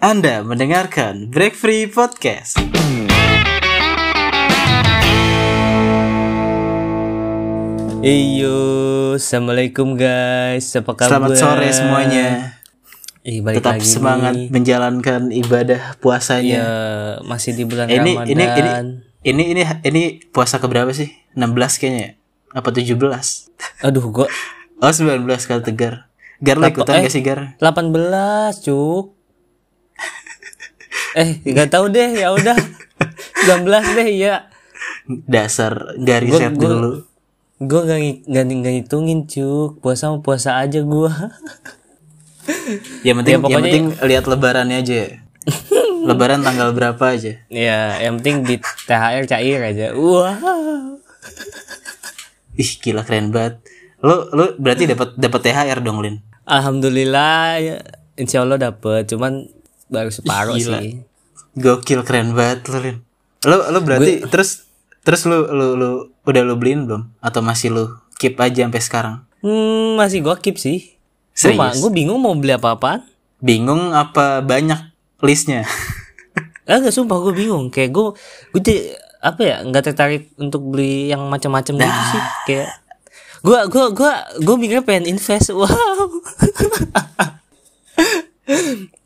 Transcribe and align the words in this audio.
Anda 0.00 0.40
mendengarkan 0.40 1.28
Break 1.28 1.52
Free 1.52 1.84
Podcast. 1.84 2.56
Iyo, 8.00 8.56
assalamualaikum 9.20 9.92
guys, 9.92 10.72
apa 10.72 10.96
kabar? 10.96 11.10
Selamat 11.20 11.30
sore 11.36 11.68
semuanya. 11.68 12.56
Ih, 13.20 13.44
balik 13.44 13.60
Tetap 13.60 13.76
lagi 13.76 13.84
semangat 13.84 14.32
nih. 14.32 14.48
menjalankan 14.48 15.28
ibadah 15.28 15.82
Iya, 15.92 15.98
puasanya. 16.00 16.62
masih 17.20 17.52
di 17.52 17.68
bulan 17.68 17.92
ini 17.92 18.16
Ramadan. 18.16 18.32
ini 18.32 18.44
ini 18.56 18.72
ini 19.20 19.42
ini 19.52 19.62
ini 19.84 20.02
puasa 20.32 20.56
keberapa 20.56 20.88
sih? 20.96 21.12
16 21.36 21.76
kayaknya. 21.76 22.00
ya? 22.00 22.10
Apa 22.56 22.72
17? 22.72 23.52
Aduh, 23.84 24.08
gua 24.08 24.26
Oh 24.80 24.88
19 24.88 25.20
kali 25.44 25.60
tegar. 25.60 26.08
Gar 26.40 26.56
lo 26.56 26.64
Apa- 26.64 26.72
ikutan 26.72 26.94
eh. 26.96 27.04
gak 27.04 27.12
sih 27.12 27.20
Gar? 27.20 27.60
18, 27.60 28.64
cuk. 28.64 29.19
Eh, 31.12 31.40
nggak 31.42 31.68
tahu 31.68 31.88
deh, 31.88 32.10
ya 32.16 32.30
udah. 32.30 32.56
19 33.42 33.66
deh, 33.94 34.08
ya. 34.12 34.46
Dasar 35.26 35.96
gak 35.96 36.18
Gua- 36.20 36.24
riset 36.24 36.52
gua- 36.54 36.68
dulu. 36.68 36.90
Gua 37.60 37.80
nggak 37.84 37.98
ngi- 37.98 38.20
nggak 38.24 38.44
nggak 38.46 38.74
ngitungin, 38.78 39.20
cuk. 39.24 39.78
Puasa 39.78 40.08
mah 40.08 40.20
puasa 40.20 40.56
aja 40.56 40.80
gua. 40.80 41.12
Yang 43.02 43.16
penting 43.18 43.26
Ya, 43.26 43.36
yang 43.36 43.42
pokoknya- 43.42 43.62
penting 43.62 43.84
lihat 44.02 44.24
lebarannya 44.26 44.78
aja. 44.78 44.96
ya. 44.96 45.08
Lebaran 46.00 46.40
tanggal 46.40 46.72
berapa 46.72 47.04
aja? 47.06 47.36
ya, 47.46 47.96
yang 47.98 48.16
penting 48.16 48.42
di 48.42 48.54
THR 48.86 49.24
cair 49.26 49.60
aja. 49.62 49.92
Wow. 49.92 50.96
Ih 52.54 52.70
gila 52.76 53.04
keren 53.04 53.28
banget. 53.30 53.60
Lo 54.00 54.28
lo 54.30 54.56
berarti 54.56 54.84
dapat 54.86 55.12
dapat 55.14 55.40
THR 55.42 55.80
dong 55.80 56.00
Lin. 56.00 56.24
Alhamdulillah, 56.44 57.56
ya, 57.58 57.76
insya 58.16 58.42
Allah 58.42 58.56
dapet. 58.58 59.06
Cuman 59.06 59.48
baru 59.90 60.10
separuh 60.14 60.56
Gila. 60.56 60.78
sih. 60.80 61.02
Gokil 61.58 62.06
keren 62.06 62.32
banget 62.32 62.70
lo 62.70 62.78
Lin. 62.78 62.96
Lo 63.44 63.56
lo 63.68 63.78
berarti 63.82 64.22
terus 64.30 64.70
terus 65.02 65.26
lu 65.26 65.44
lu 65.50 65.74
lu 65.74 65.90
udah 66.24 66.42
lu 66.46 66.54
beliin 66.54 66.86
belum 66.86 67.10
atau 67.18 67.42
masih 67.42 67.74
lu 67.74 67.84
keep 68.16 68.38
aja 68.38 68.64
sampai 68.64 68.80
sekarang? 68.80 69.14
Hmm, 69.42 69.98
masih 69.98 70.22
gua 70.22 70.38
keep 70.38 70.56
sih. 70.56 71.00
Gue 71.40 71.56
Serius? 71.56 71.80
gue 71.80 71.90
bingung 71.90 72.20
mau 72.20 72.36
beli 72.36 72.52
apa-apaan. 72.52 73.00
Bingung 73.40 73.96
apa 73.96 74.44
banyak 74.44 74.92
listnya? 75.24 75.64
Eh, 76.70 76.78
gak 76.78 76.94
sumpah 76.94 77.18
gue 77.18 77.34
bingung. 77.34 77.66
Kayak 77.66 77.90
gue, 77.90 78.06
gue 78.54 78.94
apa 79.18 79.42
ya, 79.42 79.56
nggak 79.66 79.90
tertarik 79.90 80.30
untuk 80.38 80.70
beli 80.70 81.10
yang 81.10 81.26
macam-macam 81.26 81.82
gitu 81.82 82.02
sih. 82.14 82.22
Kayak 82.46 82.78
gue, 83.42 83.58
gue, 83.74 83.84
gue, 83.90 84.12
gue 84.38 84.54
mikirnya 84.54 84.84
pengen 84.86 85.10
invest. 85.10 85.50
Wow. 85.58 85.66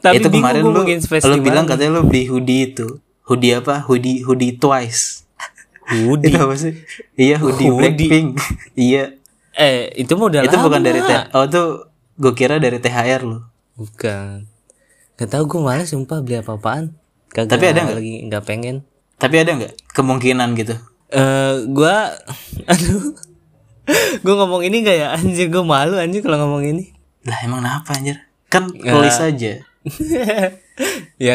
Tapi 0.01 0.21
itu 0.21 0.29
kemarin 0.29 0.61
gue 0.61 0.73
lu 0.73 0.81
mau 0.85 1.29
lu 1.31 1.37
bilang 1.41 1.65
katanya 1.69 2.01
lu 2.01 2.03
beli 2.09 2.29
hoodie 2.29 2.73
itu. 2.73 3.01
Hoodie 3.25 3.57
apa? 3.57 3.85
Hoodie 3.85 4.21
hoodie 4.25 4.57
twice. 4.57 5.25
Hoodie. 5.89 6.33
Itu 6.33 6.39
apa 6.41 6.55
sih? 6.57 6.73
Iya 7.17 7.37
hoodie, 7.41 7.69
Hoodie. 7.69 8.09
Blackpink. 8.09 8.29
iya. 8.89 9.17
Eh, 9.55 9.93
itu 10.01 10.13
udah 10.17 10.43
Itu 10.43 10.57
bukan 10.59 10.83
dari 10.83 10.99
T 10.99 11.11
Oh 11.37 11.47
itu 11.47 11.63
gue 12.19 12.33
kira 12.35 12.59
dari 12.59 12.81
THR 12.81 13.23
lu. 13.23 13.45
Bukan. 13.77 14.49
Gak 15.15 15.29
tau 15.31 15.45
gue 15.47 15.61
malas 15.63 15.95
sumpah 15.95 16.25
beli 16.25 16.43
apa-apaan. 16.43 16.97
Kagak 17.35 17.59
Tapi 17.59 17.65
ada 17.71 17.81
nggak? 17.87 17.97
lagi 17.99 18.15
nggak 18.31 18.45
pengen. 18.47 18.77
Tapi 19.19 19.35
ada 19.43 19.51
nggak 19.59 19.73
kemungkinan 19.95 20.55
gitu? 20.59 20.75
Eh, 21.15 21.55
gua 21.71 22.11
aduh. 22.71 23.15
gua 24.25 24.35
ngomong 24.43 24.65
ini 24.65 24.81
gak 24.81 24.97
ya 24.97 25.07
anjir 25.13 25.53
gue 25.53 25.61
malu 25.61 26.01
anjir 26.01 26.25
kalau 26.25 26.47
ngomong 26.47 26.65
ini. 26.65 26.85
Lah 27.27 27.39
emang 27.45 27.61
kenapa 27.63 27.95
anjir? 27.95 28.17
Kan 28.55 28.71
tulis 28.71 29.19
aja. 29.19 29.53
ya 31.27 31.35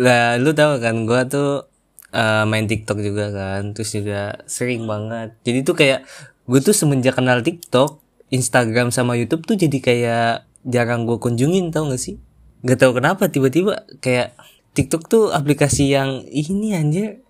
lah 0.00 0.36
lu 0.42 0.50
tahu 0.50 0.82
kan 0.82 1.06
gua 1.06 1.28
tuh 1.28 1.68
eh, 2.10 2.44
main 2.48 2.66
TikTok 2.66 2.98
juga 3.04 3.30
kan 3.30 3.76
terus 3.76 3.92
juga 3.92 4.40
sering 4.48 4.88
banget. 4.88 5.36
Jadi 5.44 5.58
tuh 5.62 5.76
kayak 5.76 6.00
gue 6.44 6.60
tuh 6.60 6.76
semenjak 6.76 7.16
kenal 7.16 7.40
TikTok 7.40 8.00
Instagram 8.28 8.92
sama 8.92 9.16
YouTube 9.16 9.48
tuh 9.48 9.56
jadi 9.56 9.78
kayak 9.80 10.30
jarang 10.64 11.04
gue 11.08 11.16
kunjungin 11.16 11.72
tau 11.72 11.88
gak 11.88 12.00
sih? 12.00 12.16
Gak 12.64 12.80
tahu 12.80 13.00
kenapa 13.00 13.28
tiba-tiba 13.28 13.84
kayak 14.00 14.36
TikTok 14.76 15.08
tuh 15.08 15.24
aplikasi 15.32 15.92
yang 15.92 16.24
ini 16.28 16.76
anjir. 16.76 17.24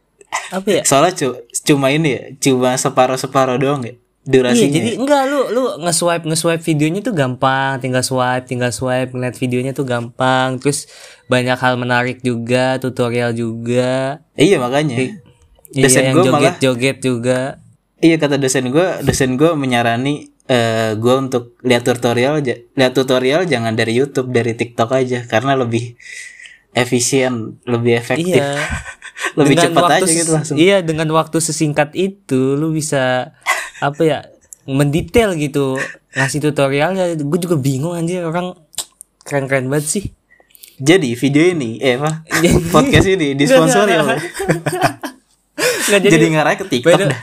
Apa 0.51 0.81
ya? 0.81 0.83
Soalnya 0.83 1.13
cu- 1.15 1.43
cuma 1.63 1.95
ini 1.95 2.09
ya, 2.11 2.23
cuma 2.43 2.75
separuh-separuh 2.75 3.59
doang 3.59 3.87
ya 3.87 3.95
Iya, 4.25 4.33
durasinya. 4.41 4.73
jadi 4.73 4.91
enggak 4.97 5.23
lu 5.29 5.41
lu 5.53 5.63
nge-swipe 5.85 6.25
nge-swipe 6.25 6.65
videonya 6.65 7.01
tuh 7.05 7.13
gampang, 7.13 7.77
tinggal 7.77 8.01
swipe, 8.01 8.49
tinggal 8.49 8.73
swipe, 8.73 9.13
ngeliat 9.13 9.37
videonya 9.37 9.73
tuh 9.77 9.85
gampang. 9.85 10.57
Terus 10.57 10.89
banyak 11.29 11.61
hal 11.61 11.77
menarik 11.77 12.25
juga, 12.25 12.81
tutorial 12.81 13.37
juga. 13.37 14.25
Iya 14.35 14.57
makanya. 14.57 14.97
Iya, 14.97 15.85
Dosen 15.85 16.03
yang 16.07 16.15
gue 16.17 16.25
malah 16.31 16.41
joget-joget 16.57 16.99
juga. 17.01 17.39
iya 17.99 18.17
kata 18.17 18.37
dosen 18.37 18.69
gue, 18.69 18.89
dosen 19.03 19.35
gue 19.35 19.53
menyarani 19.53 20.29
eh 20.45 20.93
gue 20.95 21.15
untuk 21.17 21.57
lihat 21.65 21.89
tutorial 21.89 22.45
lihat 22.77 22.93
tutorial 22.93 23.49
jangan 23.49 23.73
dari 23.73 23.97
YouTube, 23.97 24.29
dari 24.29 24.53
TikTok 24.53 24.93
aja 24.93 25.25
karena 25.25 25.57
lebih 25.57 25.97
efisien, 26.73 27.59
lebih 27.65 27.97
efektif, 27.97 28.35
Iya. 28.39 28.61
lebih 29.39 29.57
Dengan 29.57 29.73
cepat 29.73 29.91
aja 29.99 30.11
gitu 30.11 30.31
langsung. 30.35 30.57
Iya, 30.59 30.83
dengan 30.83 31.09
waktu 31.11 31.39
sesingkat 31.39 31.95
itu 31.95 32.55
lu 32.55 32.75
bisa 32.75 33.35
apa 33.81 34.03
ya? 34.05 34.19
mendetail 34.65 35.37
gitu 35.37 35.77
ngasih 36.17 36.41
tutorialnya. 36.41 37.21
Gue 37.21 37.39
juga 37.41 37.61
bingung 37.61 37.93
anjir 37.93 38.25
orang 38.25 38.57
keren-keren 39.25 39.69
banget 39.69 39.87
sih. 39.89 40.05
Jadi 40.81 41.15
video 41.15 41.45
ini, 41.55 41.79
eh 41.79 42.01
apa? 42.01 42.27
Podcast 42.75 43.07
ini 43.07 43.39
disponsori 43.39 43.95
oleh. 43.95 44.19
Nggak, 45.85 46.01
Jadi, 46.01 46.27
ngarahnya 46.33 46.59
ke 46.59 46.67
TikTok 46.67 47.01
dah. 47.13 47.21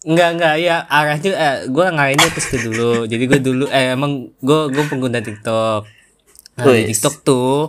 Enggak 0.00 0.28
enggak 0.32 0.54
ya 0.62 0.76
arahnya 0.88 1.30
eh, 1.36 1.56
gue 1.68 1.84
ngarahinnya 1.84 2.28
ke 2.32 2.40
situ 2.40 2.72
dulu. 2.72 3.04
Jadi 3.04 3.24
gue 3.28 3.40
dulu 3.42 3.64
eh 3.68 3.92
emang 3.92 4.32
gue 4.40 4.60
gue 4.72 4.84
pengguna 4.88 5.20
TikTok. 5.20 5.84
Nah, 6.56 6.64
di. 6.64 6.88
TikTok 6.88 7.14
tuh 7.20 7.68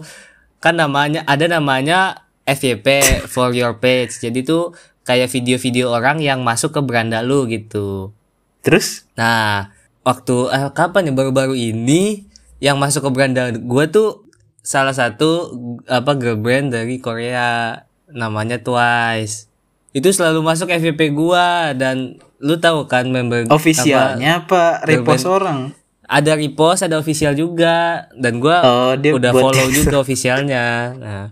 kan 0.64 0.78
namanya 0.78 1.28
ada 1.28 1.50
namanya 1.50 2.24
FYP 2.48 3.20
for 3.28 3.52
your 3.52 3.76
page. 3.82 4.16
Jadi 4.24 4.48
tuh 4.48 4.72
kayak 5.08 5.30
video-video 5.34 5.92
orang 5.92 6.22
yang 6.22 6.46
masuk 6.46 6.76
ke 6.78 6.82
beranda 6.84 7.26
lu 7.26 7.50
gitu. 7.50 8.14
Terus 8.62 9.10
Nah, 9.18 9.74
waktu 10.06 10.50
eh, 10.54 10.70
kapan 10.74 11.10
ya 11.10 11.14
baru-baru 11.14 11.58
ini 11.58 12.26
yang 12.62 12.78
masuk 12.78 13.06
ke 13.06 13.10
beranda 13.10 13.50
gue 13.50 13.86
tuh 13.90 14.26
salah 14.62 14.94
satu 14.94 15.50
apa 15.90 16.14
girl 16.14 16.38
brand 16.38 16.70
dari 16.70 17.02
Korea 17.02 17.82
namanya 18.14 18.62
Twice. 18.62 19.50
Itu 19.92 20.08
selalu 20.14 20.46
masuk 20.46 20.72
FYP 20.72 21.12
gua 21.12 21.76
dan 21.76 22.22
lu 22.40 22.56
tahu 22.62 22.88
kan 22.88 23.10
member 23.12 23.46
apa, 23.50 23.54
officialnya 23.54 24.48
apa, 24.48 24.82
repost 24.88 25.28
orang? 25.28 25.76
ada 26.08 26.32
repost, 26.36 26.84
ada 26.88 26.96
official 27.00 27.36
juga 27.36 28.08
dan 28.16 28.40
gua 28.40 28.64
Oh, 28.64 28.94
dia 28.96 29.12
udah 29.16 29.32
follow 29.36 29.68
juga 29.68 30.00
officialnya. 30.00 30.96
Nah, 30.96 31.26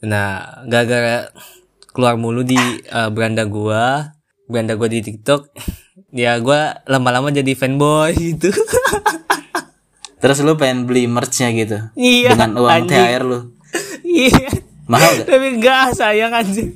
nah 0.00 0.28
gara-gara 0.64 1.28
keluar 1.90 2.14
mulu 2.20 2.44
di 2.44 2.58
eh, 2.84 3.10
beranda 3.10 3.44
gua, 3.48 4.14
beranda 4.48 4.76
gua 4.76 4.88
di 4.88 5.00
TikTok, 5.00 5.52
ya 6.24 6.36
gua 6.40 6.84
lama-lama 6.86 7.32
jadi 7.32 7.52
fanboy 7.56 8.16
gitu. 8.16 8.52
Terus 10.18 10.42
lu 10.42 10.58
pengen 10.58 10.82
beli 10.90 11.06
merchnya 11.06 11.54
gitu 11.54 11.78
iya. 11.94 12.34
dengan 12.34 12.58
uang 12.58 12.90
anjing. 12.90 12.98
THR 12.98 13.22
lu. 13.22 13.38
Iya. 14.02 14.50
Mahal 14.90 15.22
gak? 15.22 15.26
Tapi 15.30 15.46
enggak 15.60 15.94
sayang 15.94 16.34
anjing. 16.34 16.74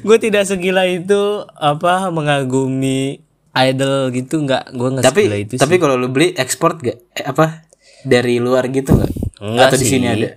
Gue 0.00 0.16
tidak 0.16 0.48
segila 0.48 0.88
itu 0.88 1.44
apa 1.52 2.08
mengagumi 2.08 3.20
idol 3.52 4.14
gitu 4.14 4.46
enggak 4.46 4.70
gue 4.72 4.88
nggak 4.94 5.04
Tapi 5.04 5.22
segila 5.26 5.38
itu 5.38 5.54
tapi 5.58 5.74
kalau 5.82 5.98
lu 5.98 6.08
beli 6.08 6.32
ekspor 6.32 6.80
gak? 6.80 6.96
Eh, 7.12 7.26
apa? 7.28 7.68
Dari 8.06 8.40
luar 8.40 8.72
gitu 8.72 8.96
nggak? 8.96 9.12
Enggak 9.44 9.68
Atau 9.68 9.78
di 9.78 9.84
sih. 9.84 9.92
sini 9.98 10.06
ada? 10.08 10.28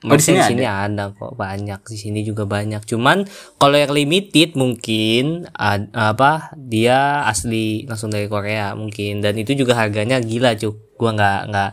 Oh, 0.00 0.14
di 0.14 0.22
sini 0.22 0.38
ada. 0.38 0.46
di 0.46 0.50
sini 0.52 0.64
ada 0.64 1.04
kok 1.10 1.34
banyak 1.34 1.80
di 1.82 1.96
sini 1.96 2.20
juga 2.22 2.46
banyak 2.46 2.86
cuman 2.86 3.26
kalau 3.56 3.74
yang 3.74 3.90
limited 3.90 4.54
mungkin 4.54 5.50
ad- 5.50 5.90
apa 5.90 6.54
dia 6.54 7.24
asli 7.24 7.82
langsung 7.82 8.06
dari 8.08 8.26
Korea 8.26 8.72
mungkin 8.72 9.18
dan 9.18 9.34
itu 9.34 9.54
juga 9.54 9.74
harganya 9.74 10.18
gila 10.18 10.54
cuk 10.54 10.94
gua 10.94 11.10
nggak 11.12 11.40
nggak 11.46 11.70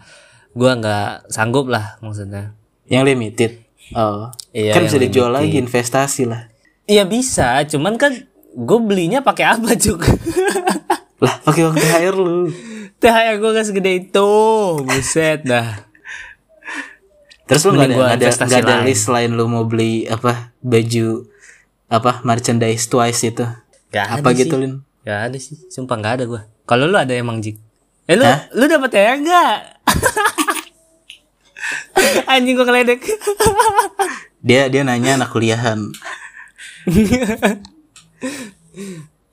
gua 0.51 0.72
nggak 0.74 1.10
sanggup 1.27 1.68
lah 1.68 1.98
maksudnya 2.00 2.57
Yang 2.86 3.04
limited. 3.07 3.51
Oh. 3.92 4.33
Iya, 4.51 4.74
kan 4.74 4.81
bisa 4.83 4.98
dijual 4.98 5.30
limited. 5.30 5.38
lagi 5.38 5.57
investasi 5.60 6.24
lah. 6.25 6.42
Iya 6.86 7.04
bisa 7.04 7.62
cuman 7.63 7.94
kan 7.95 8.13
gue 8.51 8.80
belinya 8.80 9.19
pakai 9.19 9.45
apa 9.48 9.74
cuk 9.75 10.01
Lah, 11.18 11.36
pakai 11.42 11.62
uang 11.63 11.75
THR 11.75 12.16
lu. 12.16 12.50
THR 13.01 13.36
gue 13.36 13.51
gak 13.51 13.66
segede 13.66 13.92
itu 14.00 14.31
Buset 14.81 15.44
dah 15.44 15.86
Terus 17.45 17.62
lu 17.65 17.77
nggak 17.77 17.89
ada 17.89 17.95
gua 17.95 18.07
ada, 18.13 18.25
nggak 18.25 18.62
ada 18.65 18.75
lain. 18.81 18.86
list 18.89 19.01
selain 19.06 19.31
lu 19.33 19.45
mau 19.45 19.63
beli 19.69 20.09
apa 20.09 20.50
baju 20.65 21.30
apa 21.86 22.12
merchandise 22.25 22.89
twice 22.89 23.21
itu? 23.30 23.45
Gak 23.94 24.19
apa 24.19 24.27
ada 24.33 24.38
gitu 24.38 24.56
sih. 24.57 24.62
Lin? 24.65 24.74
Gak 25.06 25.19
ada 25.31 25.38
sih 25.38 25.56
Sumpah 25.69 25.95
gak 26.01 26.13
ada 26.19 26.25
gue 26.25 26.42
Kalau 26.65 26.89
lu 26.89 26.97
ada 26.97 27.13
emang 27.13 27.39
Jik 27.39 27.62
Eh 28.09 28.18
lu, 28.18 28.25
Hah? 28.25 28.50
lu 28.57 28.65
dapet 28.65 28.89
THR 28.89 29.18
gak? 29.21 29.57
Anjing 32.33 32.57
gue 32.57 32.65
ngeledek 32.65 33.00
dia 34.45 34.69
dia 34.69 34.81
nanya 34.86 35.18
anak 35.18 35.30
kuliahan 35.33 35.89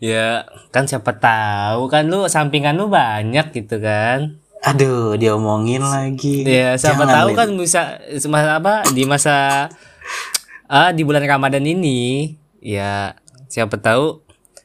Ya, 0.03 0.51
kan 0.75 0.91
siapa 0.91 1.15
tahu 1.15 1.87
kan 1.87 2.11
lu 2.11 2.27
sampingan 2.27 2.75
lu 2.75 2.91
banyak 2.91 3.55
gitu 3.55 3.79
kan. 3.79 4.42
Aduh 4.63 5.19
dia 5.19 5.35
omongin 5.35 5.83
lagi 5.83 6.47
Ya, 6.47 6.79
siapa 6.79 7.03
Jangan, 7.03 7.15
tahu 7.19 7.29
kan 7.35 7.49
bisa 7.59 7.83
masa 8.31 8.51
apa 8.63 8.87
di 8.95 9.03
masa 9.03 9.67
ah 10.71 10.95
di 10.95 11.03
bulan 11.03 11.27
Ramadan 11.27 11.67
ini 11.67 12.33
ya 12.63 13.19
siapa 13.51 13.77
tahu 13.83 14.23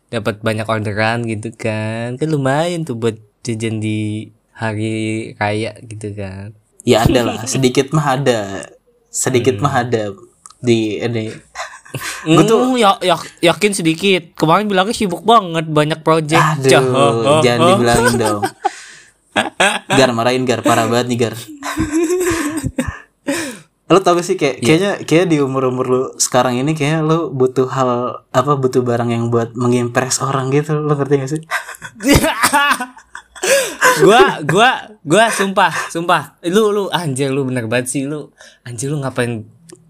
dapat 0.08 0.40
banyak 0.40 0.64
orderan 0.70 1.26
gitu 1.28 1.52
kan. 1.52 2.16
Kan 2.16 2.30
lumayan 2.32 2.88
tuh 2.88 2.96
buat 2.96 3.18
jajan 3.44 3.84
di 3.84 4.32
hari 4.56 5.34
raya 5.36 5.76
gitu 5.84 6.14
kan. 6.16 6.54
ya 6.88 7.04
ada 7.04 7.20
lah 7.28 7.44
sedikit 7.44 7.92
mah 7.92 8.16
ada 8.16 8.64
sedikit 9.12 9.60
Hmm. 9.60 9.64
mah 9.68 9.84
ada 9.84 10.16
di 10.64 11.02
ini 11.04 11.28
Betul. 12.28 12.78
ya, 12.78 13.00
ya, 13.00 13.16
yakin 13.42 13.72
sedikit. 13.74 14.36
Kemarin 14.36 14.68
bilangnya 14.68 14.92
sibuk 14.94 15.24
banget, 15.24 15.66
banyak 15.72 16.00
project. 16.04 16.38
aduh 16.38 16.70
Cah, 16.70 16.84
oh, 16.84 17.12
oh, 17.24 17.40
jangan 17.42 17.60
oh. 17.64 17.68
dibilangin 17.74 18.14
dong 18.20 18.42
gar 19.98 20.12
marahin 20.14 20.44
gar 20.44 20.62
parah 20.62 20.86
banget 20.90 21.08
nih 21.12 21.20
gar. 21.20 21.36
Lo 23.88 24.04
tau 24.04 24.20
gak 24.20 24.28
sih 24.28 24.36
kayak 24.36 24.60
kayaknya 24.60 24.92
kayak 25.08 25.26
di 25.32 25.40
umur 25.40 25.72
umur 25.72 25.86
lu 25.88 26.02
sekarang 26.20 26.60
ini 26.60 26.76
kayak 26.76 27.08
lo 27.08 27.32
butuh 27.32 27.72
hal 27.72 28.20
apa 28.36 28.60
butuh 28.60 28.84
barang 28.84 29.16
yang 29.16 29.32
buat 29.32 29.56
mengimpress 29.56 30.20
orang 30.20 30.52
gitu. 30.52 30.76
Lo 30.76 30.92
ngerti 30.96 31.14
gak 31.24 31.32
sih? 31.32 31.42
Gua 33.98 34.44
gua 34.46 34.92
gua 35.02 35.26
sumpah 35.32 35.74
sumpah. 35.90 36.38
Lu 36.46 36.70
lu 36.70 36.92
anjir 36.94 37.32
lu 37.34 37.48
bener 37.48 37.66
banget 37.66 37.88
sih 37.90 38.04
lu. 38.06 38.30
Anjir 38.62 38.94
lu 38.94 39.02
ngapain 39.02 39.48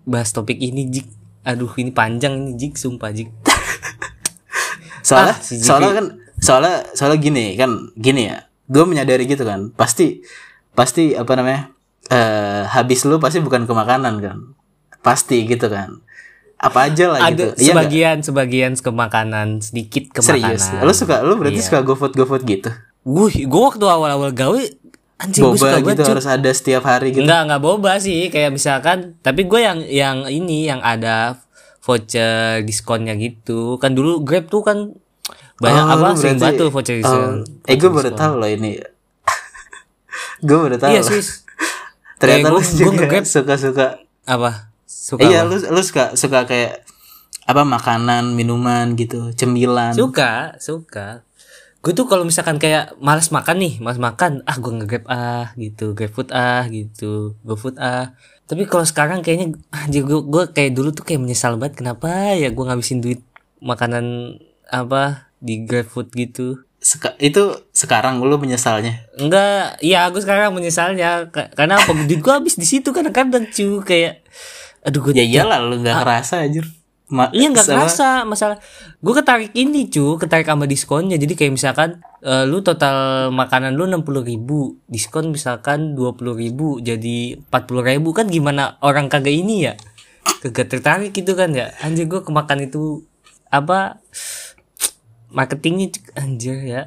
bahas 0.07 0.31
topik 0.31 0.55
ini 0.55 0.87
jik? 0.87 1.07
Aduh 1.43 1.71
ini 1.75 1.91
panjang 1.91 2.37
ini 2.37 2.51
jik 2.55 2.79
sumpah 2.79 3.11
jik. 3.11 3.27
Soalnya 5.03 5.35
Ah, 5.35 5.39
si 5.43 5.59
soalnya 5.59 5.91
kan 5.95 6.05
soalnya 6.39 6.75
soalnya 6.95 7.17
gini 7.19 7.55
kan 7.59 7.71
gini 7.97 8.31
ya 8.31 8.46
gue 8.67 8.83
menyadari 8.83 9.25
gitu 9.25 9.43
kan. 9.43 9.71
Pasti 9.73 10.21
pasti 10.71 11.15
apa 11.15 11.31
namanya 11.33 11.71
eh 12.07 12.63
habis 12.67 13.03
lu 13.03 13.17
pasti 13.17 13.39
bukan 13.39 13.67
ke 13.67 13.73
makanan 13.73 14.13
kan. 14.19 14.37
Pasti 15.01 15.43
gitu 15.43 15.67
kan. 15.67 15.99
Apa 16.57 16.89
aja 16.89 17.13
lah 17.13 17.19
ada 17.21 17.31
gitu. 17.31 17.43
Iya 17.43 17.53
nggak? 17.53 17.65
sebagian 17.69 18.17
sebagian 18.23 18.71
ke 18.73 18.89
makanan 18.89 19.47
sedikit 19.61 20.09
ke 20.09 20.19
serius? 20.25 20.67
makanan 20.73 20.85
lu 20.85 20.93
suka 20.93 21.15
lu 21.21 21.33
berarti 21.37 21.59
Iya. 21.61 21.67
suka 21.69 21.79
GoFood 21.85 22.13
GoFood 22.17 22.43
gitu? 22.43 22.71
Gue 23.07 23.29
gue 23.45 23.61
waktu 23.61 23.85
awal-awal 23.85 24.33
gawe 24.33 24.61
anjing 25.17 25.41
boba 25.47 25.57
suka 25.57 25.77
gitu 25.81 26.01
harus 26.05 26.27
ada 26.27 26.49
setiap 26.49 26.83
hari 26.85 27.13
gitu? 27.13 27.23
Enggak, 27.25 27.41
enggak 27.45 27.61
boba 27.61 27.93
sih. 27.97 28.27
Kayak 28.29 28.57
misalkan, 28.57 29.17
tapi 29.21 29.45
gue 29.45 29.61
yang 29.61 29.79
yang 29.85 30.17
ini 30.27 30.65
yang 30.65 30.81
ada 30.81 31.37
voucher 31.81 32.61
diskonnya 32.67 33.15
gitu. 33.15 33.79
Kan 33.79 33.95
dulu 33.95 34.21
Grab 34.21 34.51
tuh 34.51 34.61
kan 34.65 34.77
banyak 35.57 35.83
Oh, 35.83 35.93
apa 35.95 36.07
sering 36.13 36.37
banget 36.37 36.59
tuh 36.59 36.69
voucher 36.69 36.95
diskon. 36.95 37.17
oh, 37.17 37.31
eh 37.63 37.75
gue 37.75 37.89
baru 37.89 38.11
tahu 38.11 38.33
loh 38.35 38.47
ini 38.47 38.77
gue 40.45 40.57
baru 40.57 40.75
tahu 40.75 40.91
Iya, 40.91 41.01
sis. 41.01 41.43
ternyata 42.19 42.47
Eh, 42.47 42.51
lu 42.51 42.57
gua- 42.57 42.69
juga 42.71 42.91
nge-Grab. 42.99 43.25
suka 43.25 43.53
suka 43.55 43.87
Apa? 44.23 44.51
Suka 44.83 45.21
iya 45.21 45.41
lu 45.41 45.55
lu 45.55 45.81
suka 45.81 46.13
suka 46.13 46.43
kayak 46.43 46.83
apa 47.43 47.63
makanan 47.63 48.33
minuman 48.33 48.91
gitu 48.93 49.31
cemilan 49.31 49.93
Suka, 49.93 50.57
suka. 50.57 51.23
Gue 51.79 51.93
tuh 51.93 52.03
kalau 52.03 52.21
misalkan 52.21 52.57
kayak 52.57 52.97
malas 52.97 53.29
makan 53.29 53.55
nih, 53.57 53.73
malas 53.79 53.95
makan, 53.97 54.43
ah 54.43 54.57
gue 54.57 54.73
nge-grab 54.73 55.05
ah 55.07 55.55
gitu, 55.55 55.93
grab 55.93 56.11
food 56.11 56.27
ah 56.29 56.67
gitu, 56.67 57.37
go 57.39 57.55
food 57.55 57.77
ah. 57.77 58.11
Tapi 58.43 58.65
kalau 58.65 58.83
sekarang 58.83 59.21
kayaknya 59.21 59.55
anjir 59.71 60.03
gue, 60.03 60.19
gue 60.19 60.43
kayak 60.49 60.71
dulu 60.71 60.91
tuh 60.91 61.01
kayak 61.01 61.21
menyesal 61.21 61.55
banget 61.55 61.79
kenapa 61.79 62.09
ya 62.33 62.49
gue 62.49 62.59
ngabisin 62.61 62.99
duit 62.99 63.23
makanan 63.59 64.35
apa 64.65 65.26
di 65.39 65.63
grab 65.63 65.85
food 65.85 66.09
gitu. 66.11 66.61
Seka- 66.77 67.17
itu 67.17 67.41
sekarang 67.73 68.21
lu 68.21 68.37
menyesalnya 68.37 69.09
Enggak, 69.17 69.81
iya 69.81 70.05
aku 70.05 70.21
sekarang 70.21 70.53
menyesalnya 70.53 71.25
Ka- 71.33 71.49
karena 71.49 71.81
apa 71.81 71.89
duit 72.05 72.21
gue 72.21 72.29
habis 72.29 72.53
di 72.53 72.69
situ 72.69 72.93
kadang-kadang 72.93 73.49
cu 73.49 73.81
kayak 73.81 74.21
aduh 74.85 75.01
gue 75.01 75.17
ya 75.17 75.25
iyalah 75.25 75.57
lu 75.57 75.81
nggak 75.81 76.05
ngerasa 76.05 76.45
anjir 76.45 76.69
Ma- 77.07 77.31
Iya 77.31 77.49
nggak 77.49 77.65
kerasa 77.65 78.27
masalah. 78.27 78.59
Gue 78.99 79.15
ketarik 79.15 79.55
ini 79.55 79.87
cu, 79.87 80.19
ketarik 80.19 80.43
sama 80.43 80.67
diskonnya. 80.67 81.15
Jadi 81.15 81.33
kayak 81.33 81.55
misalkan 81.55 81.89
eh, 82.19 82.43
lu 82.43 82.59
total 82.59 83.31
makanan 83.31 83.73
lu 83.73 83.87
60.000 83.87 84.27
ribu, 84.27 84.75
diskon 84.85 85.31
misalkan 85.31 85.95
20.000 85.95 86.35
ribu, 86.35 86.77
jadi 86.77 87.39
40.000 87.41 87.95
ribu 87.95 88.09
kan 88.11 88.27
gimana 88.27 88.75
orang 88.83 89.07
kagak 89.07 89.31
ini 89.33 89.65
ya? 89.65 89.73
Kagak 90.43 90.67
tertarik 90.67 91.15
gitu 91.15 91.31
kan 91.33 91.55
ya? 91.55 91.71
Anjir 91.79 92.05
gue 92.05 92.19
kemakan 92.21 92.67
itu 92.67 93.07
apa 93.47 94.03
marketingnya 95.29 95.87
anjir 96.13 96.57
ya. 96.59 96.81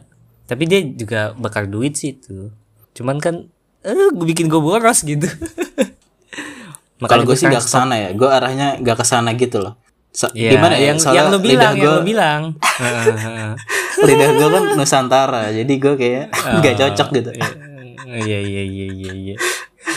Tapi 0.44 0.64
dia 0.64 0.80
juga 0.82 1.32
bakar 1.34 1.66
duit 1.66 1.94
sih 1.94 2.14
itu. 2.14 2.50
Cuman 2.92 3.16
kan 3.16 3.46
eh 3.80 4.10
gue 4.10 4.26
bikin 4.26 4.46
gue 4.46 4.58
boros 4.58 5.00
gitu. 5.02 5.24
kalau 7.00 7.24
gue 7.24 7.32
gua 7.32 7.38
sih 7.38 7.48
gak 7.48 7.64
ke 7.64 7.70
sana 7.70 7.94
ya 7.96 8.08
gue 8.12 8.28
arahnya 8.28 8.76
gak 8.78 9.00
ke 9.00 9.04
sana 9.04 9.32
gitu 9.32 9.56
loh 9.58 9.72
So- 10.10 10.28
Iya, 10.34 10.52
gimana 10.52 10.74
ya 10.74 10.90
yang 10.90 10.98
Soalnya 10.98 11.16
yang 11.16 11.28
lu 11.30 11.38
bilang, 11.38 11.54
lidah 11.54 11.70
yang 11.70 11.78
lu 11.78 11.86
gua- 11.94 12.04
bilang. 12.04 12.42
Lidah 14.10 14.30
gue 14.34 14.48
kan 14.50 14.64
nusantara 14.74 15.42
jadi 15.48 15.70
gue 15.70 15.94
kayak 15.94 16.24
nggak 16.58 16.74
cocok 16.76 17.08
gitu 17.14 17.30
Iya 18.10 18.38
iya 18.42 18.62
iya 18.62 18.86
iya 18.90 19.12
iya. 19.14 19.34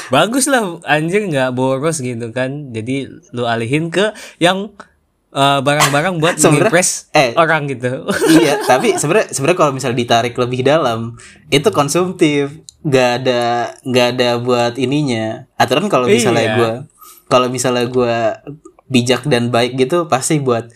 Bagus 0.07 0.45
lah 0.45 0.77
anjir 0.85 1.25
nggak 1.25 1.49
boros 1.51 1.97
gitu 1.97 2.29
kan. 2.29 2.69
Jadi 2.69 3.09
lu 3.33 3.43
alihin 3.43 3.89
ke 3.89 4.13
yang 4.37 4.69
eh, 5.33 5.59
barang-barang 5.59 6.13
buat 6.17 6.35
Sebenarnya- 6.37 6.69
mengimpress 6.69 7.09
eh. 7.11 7.33
orang 7.33 7.65
gitu. 7.67 8.05
iya 8.31 8.61
tapi 8.69 8.93
sebenarnya 8.93 9.29
sebenarnya 9.29 9.59
kalau 9.59 9.71
misalnya 9.71 9.97
ditarik 9.97 10.33
lebih 10.33 10.61
dalam 10.61 11.17
itu 11.49 11.69
konsumtif 11.69 12.53
nggak 12.81 13.09
ada 13.19 13.43
nggak 13.81 14.07
ada 14.13 14.29
buat 14.37 14.75
ininya 14.75 15.47
aturan 15.55 15.87
kalau 15.87 16.05
misalnya 16.05 16.43
Iya. 16.43 16.53
gue 16.53 16.71
kalau 17.25 17.47
misalnya 17.47 17.85
gue 17.85 18.15
bijak 18.85 19.25
dan 19.25 19.47
baik 19.47 19.73
gitu 19.75 20.05
pasti 20.05 20.37
buat 20.37 20.67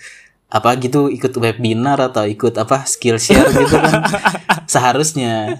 apa 0.47 0.79
gitu 0.79 1.11
ikut 1.11 1.35
webinar 1.35 1.99
atau 1.99 2.23
ikut 2.23 2.55
apa 2.55 2.87
skill 2.87 3.19
share 3.19 3.51
gitu 3.51 3.75
kan 3.75 3.99
seharusnya 4.71 5.59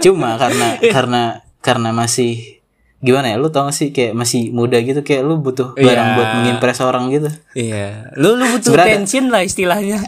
cuma 0.00 0.34
karena 0.36 0.80
karena 0.82 1.22
karena 1.60 1.90
masih 1.92 2.55
gimana 2.98 3.28
ya 3.28 3.36
lu 3.36 3.46
tau 3.46 3.64
gak 3.64 3.72
sih 3.72 3.88
kayak 3.90 4.12
masih 4.12 4.50
muda 4.50 4.76
gitu 4.78 5.00
kayak 5.00 5.20
lu 5.20 5.36
butuh 5.36 5.72
barang 5.72 6.06
Iya. 6.06 6.14
buat 6.14 6.28
mengimpress 6.34 6.78
orang 6.80 7.08
gitu 7.08 7.28
Iya. 7.52 8.10
Lu 8.14 8.34
lu 8.34 8.44
butuh 8.48 8.72
Sebenarnya- 8.72 8.94
tension 8.98 9.24
lah 9.28 9.40
istilahnya. 9.40 9.96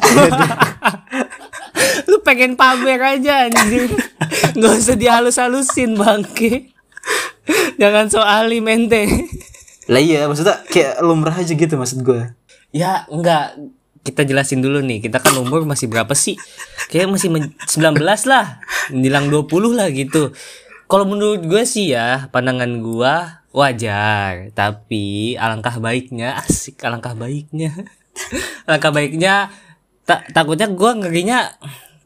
lu 2.08 2.16
pengen 2.20 2.54
pamer 2.54 2.98
aja 2.98 3.46
anjir. 3.46 3.86
Gak 4.54 4.72
usah 4.74 4.94
dihalus-halusin 4.94 5.94
bangke. 5.94 6.72
Jangan 7.76 8.06
so 8.06 8.18
ahli 8.20 8.58
mente. 8.58 9.06
lah 9.86 9.98
iya 9.98 10.24
maksudnya 10.24 10.58
kayak 10.66 10.98
lumrah 11.00 11.32
aja 11.32 11.48
gitu 11.48 11.74
maksud 11.74 12.02
gue 12.02 12.22
Ya 12.70 13.02
enggak 13.08 13.54
kita 13.98 14.22
jelasin 14.22 14.58
dulu 14.58 14.78
nih 14.78 15.00
kita 15.00 15.16
kan 15.16 15.32
umur 15.34 15.64
masih 15.64 15.86
berapa 15.86 16.10
sih 16.12 16.34
kayak 16.86 17.08
masih 17.08 17.28
men- 17.28 17.52
19 17.62 17.96
lah 18.24 18.60
menjelang 18.90 19.26
20 19.26 19.72
lah 19.72 19.86
gitu 19.88 20.28
kalau 20.88 21.04
menurut 21.04 21.45
gue 21.45 21.62
sih 21.68 21.92
ya 21.92 22.33
pandangan 22.33 22.80
gue 22.80 23.14
wajar. 23.52 24.50
Tapi 24.57 25.37
alangkah 25.37 25.76
baiknya 25.76 26.37
asik 26.42 26.80
alangkah 26.83 27.12
baiknya. 27.12 27.76
Alangkah 28.66 28.90
baiknya 28.90 29.47
tak 30.02 30.35
takutnya 30.35 30.66
gue 30.66 30.90
ngerinya 30.90 31.54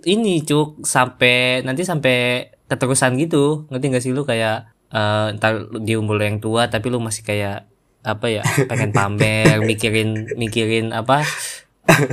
ini 0.04 0.44
cuk 0.44 0.84
sampai 0.84 1.64
nanti 1.64 1.88
sampai 1.88 2.50
keterusan 2.68 3.16
gitu. 3.16 3.64
Ngerti 3.72 3.86
gak 3.88 4.04
sih 4.04 4.12
lu? 4.12 4.28
Kayak 4.28 4.68
eh, 4.92 5.32
ntar 5.40 5.72
di 5.80 5.96
umur 5.96 6.20
lu 6.20 6.24
yang 6.28 6.36
tua 6.42 6.68
tapi 6.68 6.92
lu 6.92 7.00
masih 7.00 7.24
kayak 7.24 7.64
apa 8.02 8.26
ya 8.28 8.42
pengen 8.70 8.90
pamer 8.90 9.62
mikirin 9.62 10.26
mikirin 10.34 10.90
apa 10.92 11.24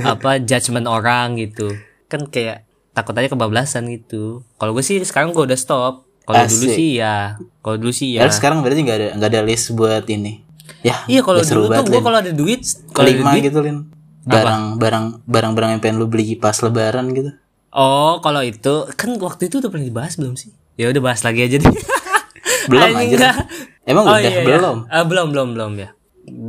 apa 0.06 0.40
judgement 0.40 0.88
orang 0.88 1.36
gitu. 1.36 1.76
Kan 2.08 2.30
kayak 2.30 2.64
takut 2.96 3.12
aja 3.20 3.28
kebablasan 3.28 3.90
gitu. 3.92 4.46
Kalau 4.56 4.72
gue 4.72 4.82
sih 4.86 4.96
sekarang 5.04 5.36
gue 5.36 5.44
udah 5.44 5.60
stop 5.60 6.09
kalau 6.24 6.44
dulu 6.46 6.66
sih 6.70 6.88
ya 6.96 7.14
kalau 7.60 7.76
dulu 7.76 7.92
sih 7.92 8.08
ya 8.14 8.24
Ya 8.24 8.30
sekarang 8.30 8.60
berarti 8.60 8.80
nggak 8.82 8.98
ada 8.98 9.08
nggak 9.18 9.30
ada 9.30 9.40
list 9.42 9.72
buat 9.72 10.04
ini. 10.06 10.42
Ya. 10.80 10.96
iya 11.04 11.20
kalau 11.20 11.40
dulu 11.40 11.66
tuh 11.68 11.84
gue 11.86 12.00
kalau 12.00 12.18
ada 12.18 12.32
duit 12.32 12.60
kalau 12.94 13.04
ada 13.04 13.16
lima 13.20 13.30
duit 13.34 13.42
gitu 13.46 13.58
lin. 13.60 13.78
Barang 14.22 14.76
barang 14.76 15.04
barang 15.24 15.52
barang 15.56 15.70
yang 15.74 15.80
pengen 15.80 15.96
lu 15.98 16.06
beli 16.06 16.36
pas 16.36 16.54
lebaran 16.60 17.08
gitu. 17.12 17.30
oh 17.70 18.18
kalau 18.20 18.40
itu 18.42 18.84
kan 18.94 19.14
waktu 19.16 19.48
itu 19.48 19.58
udah 19.58 19.70
pernah 19.70 19.86
dibahas 19.86 20.14
belum 20.16 20.34
sih 20.34 20.50
ya 20.74 20.90
udah 20.90 21.02
bahas 21.02 21.20
lagi 21.22 21.44
aja 21.44 21.56
deh 21.58 21.70
Belum 22.70 22.92
aja. 22.94 23.46
Emang 23.88 24.04
Oh, 24.06 24.14
udah 24.14 24.20
iya, 24.22 24.30
iya. 24.30 24.46
belum. 24.46 24.76
Ah, 24.86 25.02
belum 25.02 25.26
belum 25.32 25.48
belum 25.56 25.72
ya 25.78 25.88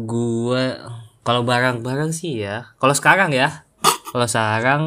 gua 0.05 0.77
kalau 1.21 1.41
barang-barang 1.41 2.11
sih 2.11 2.41
ya 2.41 2.69
kalau 2.77 2.93
sekarang 2.93 3.31
ya 3.31 3.65
kalau 4.11 4.27
sekarang 4.27 4.83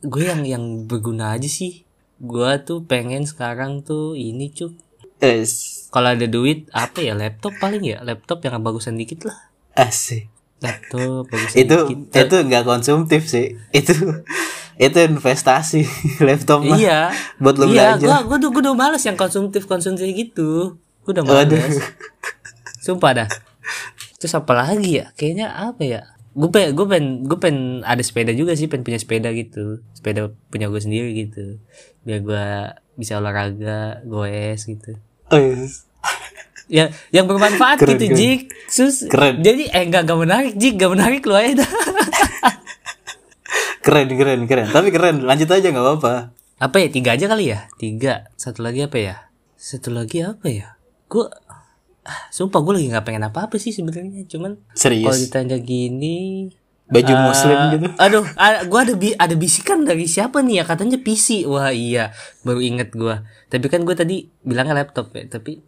gue 0.00 0.24
yang 0.24 0.42
yang 0.44 0.64
berguna 0.86 1.36
aja 1.36 1.44
sih 1.44 1.84
gua 2.20 2.60
tuh 2.60 2.84
pengen 2.84 3.24
sekarang 3.24 3.80
tuh 3.80 4.14
ini 4.14 4.52
cuk. 4.52 4.76
Eh, 5.20 5.44
kalau 5.92 6.12
ada 6.12 6.26
duit 6.28 6.68
apa 6.72 7.00
ya 7.00 7.16
laptop 7.16 7.56
paling 7.56 7.82
ya? 7.82 7.98
Laptop 8.04 8.44
yang 8.44 8.60
bagusan 8.60 9.00
dikit 9.00 9.26
lah. 9.26 9.38
Asik. 9.74 10.28
Laptop 10.60 11.24
bagus 11.32 11.56
itu 11.56 11.76
dikit. 11.88 12.28
itu 12.28 12.36
nggak 12.46 12.64
konsumtif 12.68 13.24
sih. 13.24 13.56
Itu 13.72 13.96
itu 14.84 14.98
investasi 15.00 15.88
laptop 16.28 16.68
mah. 16.68 16.76
Iya. 16.76 17.00
Buat 17.40 17.56
lu 17.56 17.72
iya 17.72 17.96
belajar 17.96 18.06
gua 18.06 18.18
gua 18.28 18.36
udah 18.36 18.50
gua 18.52 18.62
udah 18.68 18.74
males 18.76 19.02
yang 19.04 19.16
konsumtif 19.16 19.64
konsumtif 19.64 20.04
gitu. 20.12 20.76
Gua 21.04 21.10
udah 21.16 21.24
males. 21.24 21.80
Sumpah 22.84 23.24
dah. 23.24 23.28
Terus 24.20 24.36
apa 24.36 24.52
lagi 24.52 25.00
ya? 25.00 25.12
Kayaknya 25.16 25.48
apa 25.56 25.82
ya 25.84 26.02
gue 26.40 26.48
pengen 26.48 26.70
gue 26.72 26.86
pengen 26.88 27.08
gue 27.28 27.38
pengen 27.38 27.60
ada 27.84 28.00
sepeda 28.00 28.32
juga 28.32 28.56
sih 28.56 28.66
pengen 28.72 28.88
punya 28.88 28.98
sepeda 28.98 29.28
gitu. 29.36 29.84
Sepeda 29.92 30.32
punya 30.48 30.72
gue 30.72 30.80
sendiri 30.80 31.12
gitu. 31.12 31.60
Biar 32.08 32.20
gue 32.24 32.46
bisa 32.96 33.20
olahraga 33.20 34.00
goes 34.08 34.64
gitu. 34.64 34.96
Eh, 35.30 35.68
ya 36.72 36.88
yang 37.12 37.28
bermanfaat 37.28 37.84
Keren, 37.84 38.00
gitu 38.00 38.04
keren. 38.08 38.16
Jik. 38.16 38.40
Sus 38.72 38.96
Keren. 39.06 39.44
jadi 39.44 39.68
eh 39.68 39.84
nggak 39.84 40.02
nggak 40.08 40.18
menarik 40.18 40.52
Jik. 40.56 40.74
Nggak 40.80 40.92
menarik 40.96 41.22
lu 41.28 41.36
aja. 41.36 41.66
Keren 43.80 44.12
keren 44.12 44.40
keren. 44.44 44.68
Tapi 44.68 44.88
keren. 44.92 45.24
Lanjut 45.24 45.48
aja 45.48 45.66
nggak 45.72 45.84
apa-apa. 45.84 46.14
Apa 46.60 46.76
ya? 46.84 46.88
Tiga 46.92 47.16
aja 47.16 47.26
kali 47.26 47.48
ya? 47.48 47.64
Tiga. 47.80 48.28
Satu 48.36 48.60
lagi 48.60 48.84
apa 48.84 49.00
ya? 49.00 49.16
Satu 49.56 49.88
lagi 49.88 50.20
apa 50.20 50.46
ya? 50.52 50.76
Gue 51.08 51.32
ah, 52.10 52.28
sumpah 52.34 52.58
gue 52.58 52.72
lagi 52.74 52.86
nggak 52.90 53.06
pengen 53.06 53.24
apa 53.30 53.46
apa 53.46 53.56
sih 53.62 53.70
sebenarnya. 53.70 54.26
Cuman 54.26 54.58
kalau 54.58 54.74
serius 54.74 55.16
ditanya 55.30 55.56
gini 55.62 56.50
baju 56.90 57.12
eh, 57.14 57.20
muslim 57.22 57.58
gitu? 57.70 57.86
aduh 58.04 58.24
gua 58.66 58.80
ada 58.82 58.94
bi 58.98 59.14
ada 59.14 59.34
bisikan 59.38 59.86
dari 59.86 60.10
siapa 60.10 60.42
nih 60.42 60.60
ya? 60.60 60.64
Katanya 60.66 60.98
PC. 60.98 61.46
Wah 61.46 61.70
iya. 61.70 62.10
Baru 62.42 62.58
inget 62.58 62.90
gua. 62.92 63.22
Tapi 63.46 63.70
kan 63.70 63.86
gue 63.86 63.94
tadi 63.94 64.26
bilangnya 64.42 64.74
laptop 64.74 65.14
ya. 65.14 65.30
Tapi 65.30 65.62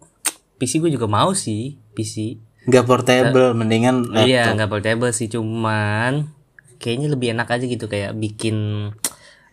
PC 0.58 0.82
gue 0.82 0.90
juga 0.90 1.06
mau 1.06 1.30
sih 1.32 1.78
PC. 1.94 2.42
Nggak 2.66 2.84
portable 2.86 3.54
mendingan 3.54 4.10
iya 4.26 4.50
laptop 4.50 4.54
nggak 4.58 4.70
portable 4.70 5.12
sih. 5.14 5.30
Cuman 5.30 6.34
kayaknya 6.82 7.08
lebih 7.14 7.38
enak 7.38 7.48
aja 7.48 7.64
gitu. 7.70 7.86
Kayak 7.86 8.18
bikin 8.18 8.90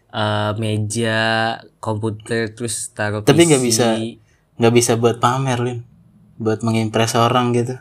eh, 0.10 0.51
meja 0.58 1.22
komputer 1.77 2.58
terus 2.58 2.89
taruh 2.98 3.22
Tapi 3.22 3.46
nggak 3.46 3.62
bisa 3.62 3.93
nggak 4.60 4.74
bisa 4.75 5.00
buat 5.00 5.24
pamer 5.24 5.60
lin 5.63 5.79
buat 6.39 6.63
mengimpress 6.63 7.19
orang 7.19 7.51
gitu. 7.53 7.75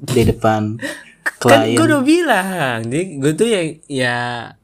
Di 0.00 0.22
depan 0.24 0.78
kan 1.42 1.66
klien. 1.66 1.76
gue 1.76 1.84
udah 1.90 2.02
bilang 2.06 2.78
jadi 2.86 3.18
gue 3.18 3.32
tuh 3.34 3.48
ya 3.50 3.60
ya 3.90 4.16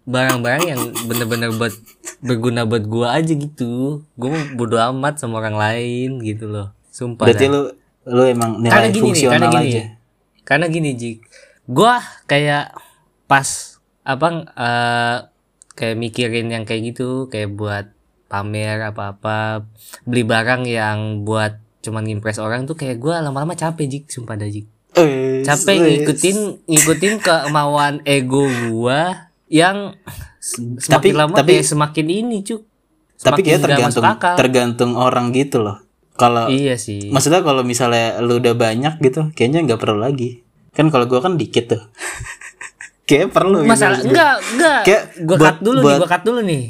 barang-barang 0.09 0.63
yang 0.63 0.81
bener-bener 1.05 1.51
buat 1.53 1.75
berguna 2.23 2.65
buat 2.65 2.87
gue 2.87 3.05
aja 3.05 3.33
gitu. 3.35 4.07
Gue 4.17 4.31
bodo 4.57 4.79
amat 4.79 5.19
sama 5.21 5.43
orang 5.43 5.59
lain 5.59 6.23
gitu 6.23 6.49
loh. 6.49 6.73
Sumpah 6.89 7.29
berarti 7.29 7.51
dah. 7.51 7.53
lu 7.53 7.63
lu 8.03 8.23
emang 8.27 8.59
karena 8.67 8.91
nilai 8.91 8.91
gini 8.91 8.99
nih 8.99 9.03
fungsional 9.07 9.33
karena 9.33 9.47
gini 9.47 9.71
aja. 9.71 9.83
karena 10.43 10.67
gini 10.67 10.91
Jik 10.99 11.19
gue 11.71 11.95
kayak 12.27 12.67
pas 13.31 13.49
apa 14.03 14.27
eh 14.59 15.19
kayak 15.79 15.97
mikirin 15.97 16.51
yang 16.51 16.65
kayak 16.67 16.93
gitu 16.93 17.31
kayak 17.31 17.55
buat 17.55 17.87
pamer 18.27 18.83
apa-apa 18.83 19.63
beli 20.03 20.27
barang 20.27 20.67
yang 20.67 21.23
buat 21.23 21.62
cuman 21.83 22.03
ngimpress 22.03 22.39
orang 22.39 22.63
tuh 22.63 22.73
kayak 22.73 22.97
gue 22.97 23.11
lama-lama 23.13 23.53
capek 23.53 23.87
Jik. 23.87 24.05
Sumpah 24.09 24.35
dah 24.35 24.47
Jik. 24.47 24.67
Eh, 24.93 25.41
capek 25.43 25.73
eh, 25.73 25.81
ngikutin 25.99 26.37
ngikutin 26.65 27.15
kemauan 27.19 28.05
ego 28.05 28.45
gua 28.67 29.29
yang 29.47 29.97
s- 30.37 30.61
Tapi- 30.81 31.11
semakin 31.11 31.15
lama 31.17 31.35
tapi- 31.35 31.57
kayak 31.57 31.67
semakin 31.67 32.07
ini 32.07 32.37
cuk. 32.41 32.63
Tapi 33.17 33.19
Semakin 33.19 33.43
kayak 33.43 33.59
nggak 33.59 33.67
tergantung 33.69 34.05
tergantung 34.37 34.93
orang 34.95 35.27
gitu 35.31 35.59
loh. 35.59 35.81
Kalau 36.13 36.47
iya 36.47 36.77
sih. 36.77 37.09
maksudnya 37.09 37.41
kalau 37.41 37.63
misalnya 37.63 38.21
lu 38.21 38.37
udah 38.37 38.53
banyak 38.53 39.01
gitu 39.01 39.33
kayaknya 39.33 39.65
nggak 39.65 39.79
perlu 39.79 39.97
lagi. 39.97 40.45
Kan 40.71 40.89
kalau 40.89 41.05
gua 41.05 41.19
kan 41.21 41.35
dikit 41.35 41.67
tuh. 41.69 41.83
Kayak 43.03 43.29
perlu 43.31 43.61
gitu 43.61 43.69
masalah 43.69 43.99
enggak 43.99 44.35
enggak 44.47 44.81
Kayak 44.85 45.03
buat- 45.21 45.41
cut 45.43 45.57
dulu 45.59 45.75
nih 45.75 45.85
buat- 45.85 45.99
gua 45.99 46.09
cut 46.09 46.23
dulu 46.23 46.41
nih. 46.43 46.65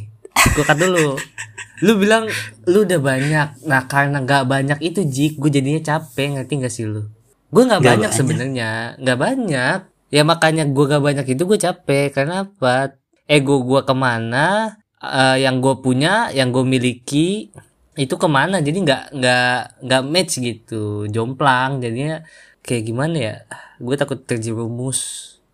Gua 0.54 0.64
cut 0.64 0.78
dulu 0.78 1.06
lu 1.82 1.98
bilang 1.98 2.30
lu 2.70 2.86
udah 2.86 3.00
banyak 3.02 3.48
nah 3.66 3.82
karena 3.90 4.22
nggak 4.22 4.46
banyak 4.46 4.78
itu 4.86 5.02
jik 5.02 5.42
gue 5.42 5.50
jadinya 5.50 5.82
capek. 5.82 6.38
Ngerti 6.38 6.52
gak 6.62 6.72
sih 6.72 6.86
lu? 6.86 7.10
Gue 7.50 7.62
nggak 7.66 7.82
banyak 7.82 8.10
banyak. 8.10 8.12
sebenarnya 8.14 8.70
nggak 9.02 9.18
banyak. 9.18 9.78
Ya 10.12 10.22
makanya 10.28 10.68
gue 10.68 10.84
gak 10.86 11.02
banyak 11.02 11.26
itu 11.34 11.42
gue 11.42 11.58
capek. 11.58 12.14
Karena 12.14 12.46
apa? 12.46 12.94
Ego 13.26 13.66
gue 13.66 13.82
ke 13.82 13.94
mana? 13.96 14.78
Eh, 15.02 15.42
yang 15.42 15.58
gue 15.58 15.74
punya 15.82 16.30
yang 16.30 16.54
gue 16.54 16.62
miliki 16.62 17.50
itu 17.98 18.14
ke 18.14 18.28
mana? 18.30 18.62
Jadi 18.62 18.78
nggak 18.86 19.02
nggak 19.18 19.56
nggak 19.82 20.02
match 20.06 20.38
gitu. 20.38 21.10
Jomplang 21.10 21.82
jadinya 21.82 22.22
kayak 22.62 22.82
gimana 22.86 23.16
ya? 23.18 23.36
Gue 23.82 23.98
takut 23.98 24.22
terjerumus 24.22 25.00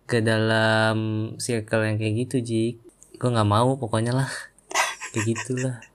ke 0.05 0.21
dalam 0.21 1.33
circle 1.41 1.89
yang 1.89 1.97
kayak 1.97 2.13
gitu 2.29 2.37
jik. 2.45 2.75
Gue 3.17 3.29
nggak 3.33 3.49
mau 3.49 3.73
pokoknya 3.81 4.13
lah. 4.13 4.29
Kayak 5.09 5.25
gitulah 5.33 5.88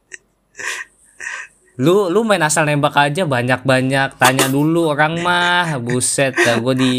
lu 1.74 2.06
lu 2.06 2.22
main 2.22 2.38
asal 2.38 2.70
nembak 2.70 2.94
aja 2.94 3.26
banyak 3.26 3.66
banyak 3.66 4.14
tanya 4.14 4.46
dulu 4.46 4.94
orang 4.94 5.18
mah. 5.22 5.78
Buset 5.82 6.34
dah 6.38 6.62
gue 6.62 6.74
di 6.78 6.94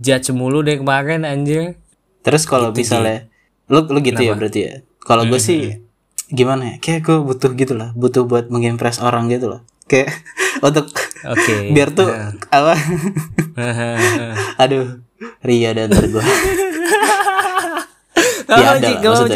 judge 0.00 0.32
mulu 0.32 0.64
deh 0.64 0.80
kemarin 0.80 1.28
anjir. 1.28 1.76
Terus 2.24 2.48
kalau 2.48 2.72
misalnya 2.72 3.28
lu 3.68 3.84
lu 3.86 4.00
gitu 4.00 4.20
ya 4.24 4.32
berarti 4.32 4.60
ya? 4.64 4.74
Kalau 5.04 5.28
gue 5.28 5.40
sih 5.40 5.84
gimana 6.32 6.74
ya? 6.74 6.76
Kayak 6.80 7.00
gue 7.04 7.16
butuh 7.20 7.52
gitu 7.52 7.76
lah. 7.76 7.92
Butuh 7.92 8.24
buat 8.24 8.48
mengimpress 8.48 9.04
orang 9.04 9.28
gitu 9.28 9.52
loh. 9.52 9.60
Kayak 9.86 10.16
untuk 10.66 10.88
oke 11.22 11.54
biar 11.76 11.92
tuh 11.92 12.08
apa? 12.48 12.74
Aduh 14.64 15.04
Ria 15.44 15.72
dan 15.72 15.92
gue 15.92 16.24
Gak 18.46 18.54
Ya, 18.54 18.62
mau, 18.64 18.74
ada 18.76 18.88
gak 18.94 19.12
mau. 19.12 19.26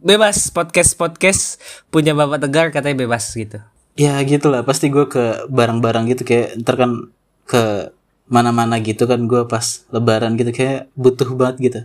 Bebas 0.00 0.38
podcast 0.48 0.94
podcast. 0.94 1.58
Punya 1.88 2.12
bapak 2.12 2.38
tegar 2.40 2.66
katanya 2.70 2.96
bebas 3.00 3.26
gitu. 3.28 3.58
ya 3.94 4.16
gitu 4.22 4.48
lah 4.48 4.62
pasti 4.62 4.88
gue 4.88 5.04
ke 5.04 5.44
barang-barang 5.46 6.06
gitu. 6.08 6.22
Kayak 6.22 6.56
ntar 6.58 6.78
kan 6.78 7.10
ke 7.44 7.90
mana-mana 8.26 8.78
gitu 8.78 9.04
kan 9.04 9.20
gue 9.20 9.42
pas 9.44 9.62
lebaran 9.90 10.34
gitu 10.34 10.50
kayak 10.50 10.86
butuh 10.94 11.26
banget 11.32 11.56
gitu. 11.60 11.80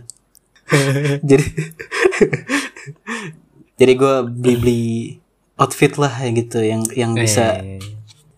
Jadi 1.26 1.46
jadi 3.76 3.92
gue 3.92 4.14
beli 4.26 4.54
beli 4.56 4.82
outfit 5.56 5.92
lah 5.96 6.14
ya 6.16 6.30
gitu. 6.32 6.58
Yang 6.60 6.82
yang 6.94 7.12
bisa 7.12 7.60
Eh, 7.60 7.82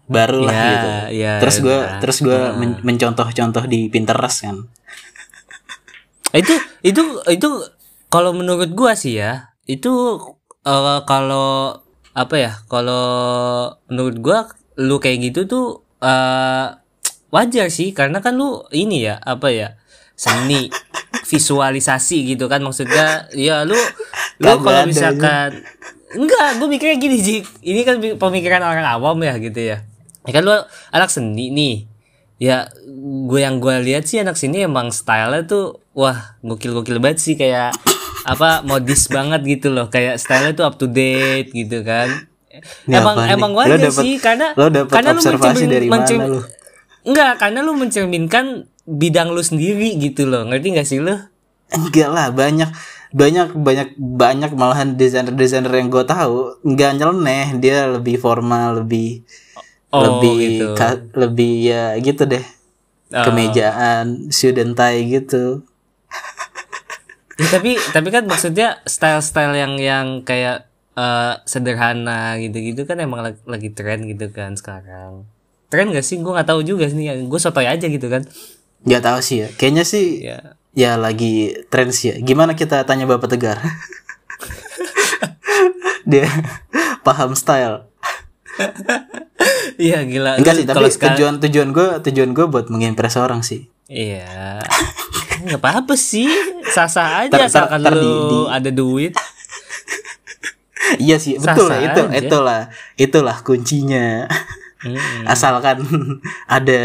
baru 0.09 0.41
lah 0.43 0.53
Ya, 0.53 0.65
gitu. 0.67 0.89
ya, 1.15 1.33
terus 1.39 1.57
gue 1.61 1.77
udah. 1.77 2.01
terus 2.01 2.19
gue 2.19 2.41
men- 2.57 2.81
mencontoh-contoh 2.83 3.65
di 3.65 3.87
Pinterest 3.87 4.41
kan. 4.43 4.57
Itu 6.31 6.53
itu 6.83 7.03
itu 7.29 7.49
kalau 8.09 8.33
menurut 8.33 8.73
gua 8.73 8.97
sih 8.97 9.21
ya 9.21 9.53
itu 9.69 10.21
eh, 10.65 11.01
kalau 11.05 11.81
apa 12.17 12.35
ya 12.35 12.53
kalau 12.67 13.07
menurut 13.87 14.17
gua 14.19 14.39
lu 14.79 15.03
kayak 15.03 15.33
gitu 15.33 15.41
tuh 15.45 15.67
eh 16.03 16.69
wajar 17.33 17.69
sih. 17.69 17.93
Karena 17.93 18.21
kan 18.25 18.37
lu 18.37 18.65
ini 18.73 19.09
ya 19.09 19.21
apa 19.21 19.53
ya 19.53 19.77
seni 20.19 20.69
visualisasi 21.31 22.35
gitu 22.35 22.49
kan 22.51 22.61
maksudnya. 22.65 23.29
Ya 23.37 23.65
lu 23.65 23.77
lu 24.43 24.53
kalau 24.63 24.87
misalkan 24.89 25.65
enggak 26.09 26.57
gue 26.57 26.69
mikirnya 26.73 26.97
gini 26.97 27.21
Jik 27.21 27.45
ini 27.69 27.85
kan 27.85 28.01
pemikiran 28.01 28.65
orang 28.65 28.87
awam 28.87 29.19
ya 29.23 29.37
gitu 29.37 29.61
ya. 29.61 29.85
Ya 30.25 30.33
kan 30.33 30.43
lu 30.45 30.55
anak 30.95 31.11
seni 31.13 31.53
nih. 31.53 31.77
Ya 32.39 32.71
gue 33.27 33.41
yang 33.43 33.59
gue 33.59 33.83
lihat 33.83 34.07
sih 34.07 34.23
anak 34.23 34.39
sini 34.39 34.63
emang 34.63 34.95
stylenya 34.95 35.51
tuh 35.51 35.83
wah 35.91 36.39
gokil-gokil 36.47 37.03
banget 37.03 37.19
sih. 37.19 37.35
Kayak 37.35 37.75
apa 38.25 38.63
modis 38.63 39.07
banget 39.07 39.41
gitu 39.45 39.69
loh 39.69 39.87
kayak 39.87 40.17
stylenya 40.17 40.55
tuh 40.55 40.65
up 40.65 40.75
to 40.75 40.87
date 40.87 41.51
gitu 41.51 41.83
kan 41.83 42.27
Ini 42.85 42.97
emang 42.97 43.17
nih? 43.17 43.29
emang 43.31 43.53
wajar 43.53 43.79
dapet- 43.79 44.03
sih 44.03 44.15
karena 44.19 44.51
lo 44.53 44.67
dapet 44.67 44.91
karena 44.91 45.11
lu 45.11 45.21
mencermin- 45.21 45.69
dari 45.69 45.87
mana 45.87 45.95
mencermin- 46.01 46.31
lu? 46.33 46.41
enggak 47.05 47.33
karena 47.37 47.59
lu 47.61 47.73
mencerminkan 47.73 48.45
bidang 48.85 49.29
lu 49.31 49.41
sendiri 49.41 49.95
gitu 49.97 50.25
loh 50.25 50.43
ngerti 50.45 50.67
gak 50.73 50.85
sih 50.85 50.99
lu 50.99 51.15
enggak 51.69 52.09
lah 52.09 52.29
banyak 52.31 52.71
banyak 53.09 53.55
banyak 53.55 53.89
banyak 53.97 54.51
malahan 54.53 54.93
desainer 54.95 55.33
desainer 55.33 55.71
yang 55.71 55.89
gue 55.89 56.05
tahu 56.05 56.61
nggak 56.63 56.93
nyeleneh 56.95 57.57
dia 57.57 57.87
lebih 57.87 58.17
formal 58.17 58.83
lebih 58.83 59.25
Oh, 59.89 60.05
lebih 60.05 60.37
gitu. 60.37 60.67
ka- 60.75 61.01
lebih 61.15 61.65
ya 61.65 61.97
gitu 61.97 62.29
deh 62.29 62.45
Oh. 63.09 63.25
kemejaan 63.25 64.29
and 64.29 64.73
tie 64.75 65.01
gitu 65.01 65.65
Ya, 67.39 67.49
tapi 67.49 67.79
tapi 67.89 68.09
kan 68.09 68.25
maksudnya 68.25 68.81
style-style 68.83 69.53
yang 69.53 69.77
yang 69.77 70.21
kayak 70.21 70.65
eh, 70.93 71.33
sederhana 71.45 72.37
gitu-gitu 72.37 72.83
kan 72.83 72.99
emang 72.99 73.23
lagi, 73.23 73.39
lagi 73.45 73.71
tren 73.71 74.05
gitu 74.05 74.29
kan 74.29 74.53
sekarang. 74.53 75.25
Tren 75.67 75.89
gak 75.89 76.03
sih? 76.03 76.17
Gue 76.17 76.33
nggak 76.33 76.47
tahu 76.47 76.63
juga 76.63 76.85
sih. 76.85 76.95
Gue 77.23 77.37
sotoy 77.37 77.65
aja 77.65 77.85
gitu 77.85 78.07
kan. 78.07 78.23
nggak 78.81 79.03
tahu 79.03 79.19
sih 79.19 79.39
ya 79.39 79.47
kayaknya 79.53 79.83
sih 79.83 80.23
Ya. 80.23 80.39
ya 80.73 80.95
lagi 80.95 81.53
tren 81.67 81.91
sih 81.91 82.09
ya 82.09 82.15
gimana 82.21 82.55
kita 82.55 82.83
tanya 82.83 83.05
bapak 83.05 83.29
tegar 83.29 83.59
dia 86.07 86.27
paham 87.01 87.35
style 87.35 87.85
Iya 89.77 90.03
gila. 90.05 90.37
enggak 90.37 90.55
sih 90.55 90.65
tapi 90.65 90.89
sekal- 90.89 91.13
tujuan 91.13 91.39
tujuan 91.39 91.69
gue 91.71 91.87
tujuan 92.05 92.31
gue 92.31 92.45
buat 92.47 92.67
mengimpress 92.69 93.15
orang 93.15 93.43
sih 93.43 93.67
Iya. 93.87 94.59
nggak 95.41 95.59
apa-apa 95.59 95.95
sih 95.95 96.27
sah-sah 96.69 97.09
aja 97.23 97.31
Ter- 97.31 97.49
ter- 97.49 97.69
ter- 97.71 97.95
lu 97.95 98.01
di- 98.01 98.25
di- 98.29 98.49
ada 98.51 98.71
duit 98.71 99.13
iya 100.99 101.17
sih 101.17 101.37
betul 101.37 101.69
lah 101.69 101.81
itu 101.83 102.03
aja. 102.03 102.17
itulah 102.19 102.61
itulah 102.97 103.37
kuncinya 103.41 104.25
Mm-mm. 104.81 105.27
asalkan 105.33 105.85
ada 106.47 106.81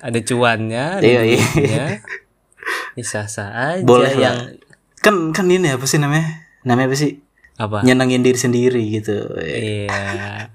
ada 0.00 0.18
cuannya 0.20 0.84
ada 0.98 1.04
Iya, 1.04 1.20
iya. 1.24 1.84
Ya, 2.94 3.02
sah-sah 3.02 3.50
aja 3.74 3.82
Boleh 3.82 4.14
lah. 4.14 4.22
yang 4.22 4.38
kan 4.96 5.34
kan 5.34 5.44
ini 5.46 5.68
apa 5.68 5.82
sih 5.84 5.98
namanya 5.98 6.46
namanya 6.62 6.86
apa 6.86 6.96
sih 6.96 7.18
apa 7.54 7.82
nyenengin 7.82 8.22
diri 8.22 8.38
sendiri 8.38 8.82
gitu 8.92 9.34
Iya. 9.36 10.48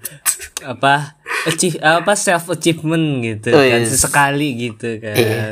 apa 0.62 1.20
achieve 1.44 1.76
apa 1.78 2.12
self 2.14 2.48
achievement 2.48 3.20
gitu 3.20 3.48
Oh, 3.50 3.60
kan 3.60 3.80
yes. 3.80 3.92
sesekali 3.92 4.48
gitu 4.58 4.96
kan. 4.98 5.14
Iya. 5.14 5.44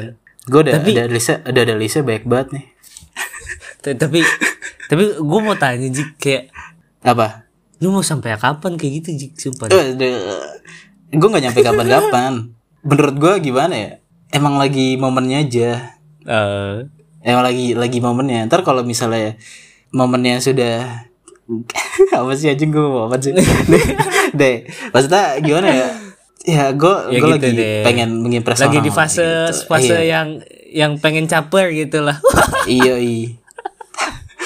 Gue 0.49 0.61
udah 0.65 0.75
Tapi- 0.81 0.97
ada 0.97 1.05
lisa 1.07 1.35
udah 1.45 1.63
ada 1.63 1.75
lisa 1.77 1.99
baik 2.03 2.25
banget 2.25 2.49
nih. 2.57 2.67
Tapi 4.01 4.19
tapi 4.89 5.03
gue 5.21 5.41
mau 5.45 5.55
tanya 5.55 5.87
Jik 5.87 6.17
kayak 6.17 6.45
apa? 7.05 7.45
lu 7.79 7.95
mau 7.95 8.03
sampai 8.03 8.35
kapan 8.35 8.75
kayak 8.75 8.93
gitu 9.05 9.09
Jik? 9.15 9.33
Sumpah. 9.39 9.71
gue 11.09 11.29
nggak 11.31 11.43
nyampe 11.47 11.61
kapan-kapan. 11.63 12.51
Menurut 12.83 13.17
gue 13.17 13.33
gimana 13.45 13.75
ya? 13.77 13.91
Emang 14.35 14.59
lagi 14.59 14.99
momennya 14.99 15.47
aja. 15.47 15.71
Eh, 16.27 16.75
emang 17.23 17.45
lagi 17.47 17.79
lagi 17.79 18.03
momennya. 18.03 18.51
Ntar 18.51 18.67
kalau 18.67 18.83
misalnya 18.83 19.39
momennya 19.95 20.43
sudah 20.43 21.07
apa 22.19 22.33
sih 22.35 22.51
anjing 22.51 22.75
gue 22.75 22.83
mau 22.83 23.07
apa 23.07 23.23
sih? 23.23 23.31
Deh. 24.41 24.67
Maksudnya 24.91 25.39
gimana 25.39 25.69
ya 25.71 25.89
ya 26.49 26.73
gue 26.73 26.97
Ya 27.07 27.19
gue 27.19 27.29
gitu 27.29 27.45
lagi 27.45 27.51
deh. 27.53 27.83
pengen 27.83 28.09
mengimpress 28.19 28.57
lagi 28.59 28.73
orang 28.75 28.87
di 28.87 28.91
fase 28.91 29.21
gitu. 29.21 29.67
fase 29.67 29.93
Iya. 29.93 30.01
yang 30.09 30.29
yang 30.71 30.93
pengen 30.97 31.25
caper 31.25 31.69
gitu 31.71 32.01
lah. 32.01 32.17
iya 32.71 32.97
iya 32.97 33.37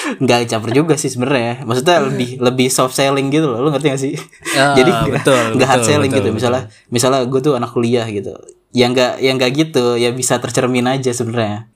nggak 0.03 0.45
caper 0.47 0.71
juga 0.73 0.93
sih 0.93 1.07
sebenarnya 1.07 1.63
maksudnya 1.63 2.03
lebih 2.03 2.35
lebih 2.37 2.67
soft 2.67 2.91
selling 2.91 3.27
gitu 3.29 3.47
loh 3.47 3.59
lu 3.61 3.69
ngerti 3.69 3.87
gak 3.87 4.01
sih 4.01 4.13
Ah, 4.53 4.75
jadi 4.77 4.91
nggak 4.91 5.15
betul, 5.15 5.39
nggak 5.55 5.63
hard 5.65 5.81
selling 5.81 6.05
betul, 6.05 6.19
gitu 6.19 6.29
betul. 6.29 6.37
misalnya 6.37 6.61
misalnya 6.89 7.19
gue 7.23 7.39
tuh 7.39 7.53
anak 7.53 7.71
kuliah 7.71 8.03
gitu 8.05 8.35
yang 8.71 8.91
nggak 8.91 9.13
yang 9.17 9.35
nggak 9.37 9.51
gitu 9.53 9.95
ya 9.95 10.11
bisa 10.11 10.37
tercermin 10.37 10.83
aja 10.85 11.07
sebenarnya 11.09 11.71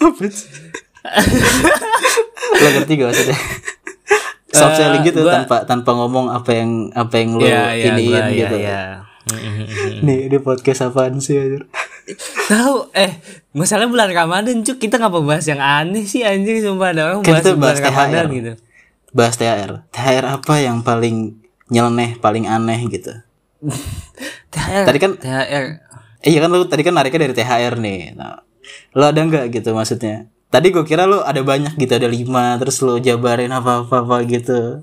lo 2.54 2.68
ngerti 2.70 2.92
gak 2.94 3.08
maksudnya 3.08 3.38
soft 4.50 4.72
Eh, 4.72 4.78
selling 4.78 5.02
gitu 5.04 5.20
gua- 5.20 5.34
tanpa 5.38 5.56
tanpa 5.64 5.90
ngomong 5.94 6.26
apa 6.28 6.50
yang 6.54 6.70
apa 6.92 7.14
yang 7.14 7.30
lo 7.34 7.44
Iya, 7.44 7.62
iya, 7.70 7.84
iniin 7.86 8.08
gua- 8.08 8.24
iya, 8.24 8.38
gitu 8.40 8.56
iya. 8.58 8.80
Mm-mm. 8.80 9.08
nih 10.06 10.26
ini 10.26 10.38
podcast 10.38 10.86
apaan 10.86 11.20
sih 11.20 11.36
anjir? 11.36 11.68
Tahu 12.50 12.90
eh 12.90 13.20
masalah 13.52 13.86
bulan 13.86 14.10
Ramadan 14.10 14.64
cuk 14.64 14.80
kita 14.80 14.96
ngapa 14.96 15.20
bahas 15.20 15.44
yang 15.44 15.60
aneh 15.60 16.02
sih 16.02 16.24
anjing 16.24 16.58
sumpah 16.58 16.90
ada 16.90 17.02
orang 17.06 17.20
bahas 17.22 17.44
itu 17.44 17.50
bulan 17.52 17.60
bahas 17.60 17.78
Ramadan 17.80 18.10
THR. 18.10 18.26
gitu. 18.32 18.52
bahas 19.10 19.34
THR 19.36 19.70
THR 19.90 20.24
apa 20.26 20.54
yang 20.58 20.80
paling 20.80 21.36
nyeleneh 21.68 22.16
paling 22.16 22.46
aneh 22.46 22.80
gitu 22.88 23.12
THR. 24.52 24.84
Tadi 24.88 24.98
kan- 24.98 25.18
THR. 25.18 25.64
Eh, 26.20 26.28
iya 26.28 26.38
kan 26.40 26.50
lu 26.50 26.64
tadi 26.64 26.82
kan 26.82 26.92
nariknya 26.92 27.28
dari 27.28 27.34
THR 27.34 27.74
nih. 27.76 28.12
Nah, 28.12 28.44
lu 28.92 29.04
ada 29.04 29.20
nggak 29.20 29.52
gitu 29.52 29.72
maksudnya? 29.72 30.28
Tadi 30.50 30.68
gue 30.68 30.82
kira 30.82 31.06
lu 31.06 31.22
ada 31.22 31.40
banyak 31.40 31.78
gitu, 31.78 31.94
ada 31.94 32.10
lima, 32.10 32.58
terus 32.58 32.82
lu 32.82 32.98
jabarin 32.98 33.48
apa-apa 33.48 34.02
apa 34.02 34.16
gitu. 34.26 34.82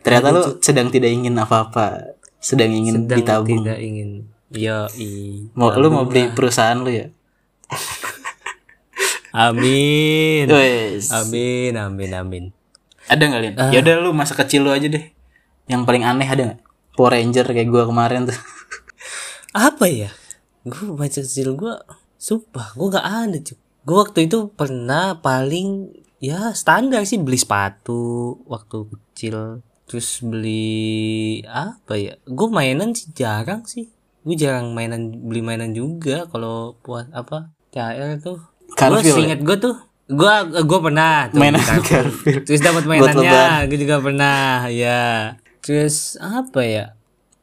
Ternyata 0.00 0.30
lu 0.30 0.42
sedang 0.62 0.88
tidak 0.88 1.10
ingin 1.10 1.34
apa-apa, 1.34 2.16
sedang 2.38 2.70
ingin 2.70 3.04
Sedang 3.04 3.18
ditabung. 3.18 3.62
tidak 3.62 3.78
ingin. 3.82 4.10
Yo 4.48 4.88
i. 4.96 5.44
Mau 5.52 5.68
lu 5.76 5.88
mau 5.92 6.08
beli 6.08 6.32
perusahaan 6.32 6.78
lu 6.80 6.88
ya? 6.88 7.12
Amin. 9.34 10.48
Wes. 10.48 11.12
Amin, 11.12 11.76
amin, 11.76 12.10
amin. 12.16 12.44
Ada 13.08 13.22
nggak 13.28 13.40
Lin? 13.44 13.54
Ya 13.72 13.78
udah 13.84 13.94
lu 14.00 14.10
masa 14.16 14.32
kecil 14.32 14.64
lu 14.64 14.72
aja 14.72 14.88
deh. 14.88 15.04
Yang 15.68 15.82
paling 15.84 16.04
aneh 16.04 16.24
ada 16.28 16.42
nggak? 16.52 16.60
Power 16.96 17.12
Ranger 17.14 17.46
kayak 17.46 17.68
gua 17.68 17.84
kemarin 17.84 18.24
tuh. 18.26 18.38
Apa 19.54 19.86
ya? 19.86 20.10
Gue 20.64 20.92
baca 20.92 21.20
kecil 21.22 21.56
gue, 21.56 21.74
sumpah 22.20 22.76
gue 22.76 22.88
gak 22.92 23.06
ada 23.06 23.38
cuy. 23.40 23.56
Gue 23.86 23.96
waktu 23.96 24.20
itu 24.28 24.52
pernah 24.52 25.16
paling 25.16 25.88
ya 26.20 26.52
standar 26.52 27.06
sih 27.08 27.16
beli 27.16 27.40
sepatu 27.40 28.36
waktu 28.44 28.90
kecil. 28.92 29.64
Terus 29.88 30.20
beli 30.20 31.40
apa 31.48 31.96
ya? 31.96 32.14
Gue 32.28 32.48
mainan 32.52 32.92
sih 32.92 33.08
jarang 33.16 33.64
sih. 33.64 33.88
Gue 34.22 34.36
jarang 34.36 34.76
mainan 34.76 35.10
beli 35.24 35.40
mainan 35.40 35.72
juga 35.72 36.28
kalau 36.28 36.76
buat 36.84 37.08
apa 37.10 37.50
THR 37.72 38.20
tuh. 38.20 38.38
Gue 38.76 39.00
seinget 39.00 39.40
gue 39.40 39.56
tuh 39.56 39.88
gue 40.08 40.34
gue 40.64 40.80
pernah 40.80 41.28
tuh 41.28 41.36
Mainan. 41.36 41.60
Carville. 41.84 42.40
terus 42.48 42.64
dapat 42.64 42.88
mainannya 42.88 43.68
gue 43.68 43.78
juga 43.84 44.00
pernah 44.00 44.64
ya 44.72 45.36
terus 45.60 46.16
apa 46.16 46.64
ya 46.64 46.84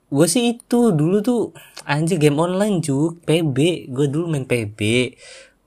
gue 0.09 0.27
sih 0.29 0.57
itu 0.57 0.89
dulu 0.89 1.21
tuh 1.21 1.53
anjir 1.85 2.17
game 2.17 2.41
online 2.41 2.81
cuk 2.81 3.21
PB 3.21 3.57
gue 3.93 4.05
dulu 4.09 4.25
main 4.33 4.49
PB 4.49 5.13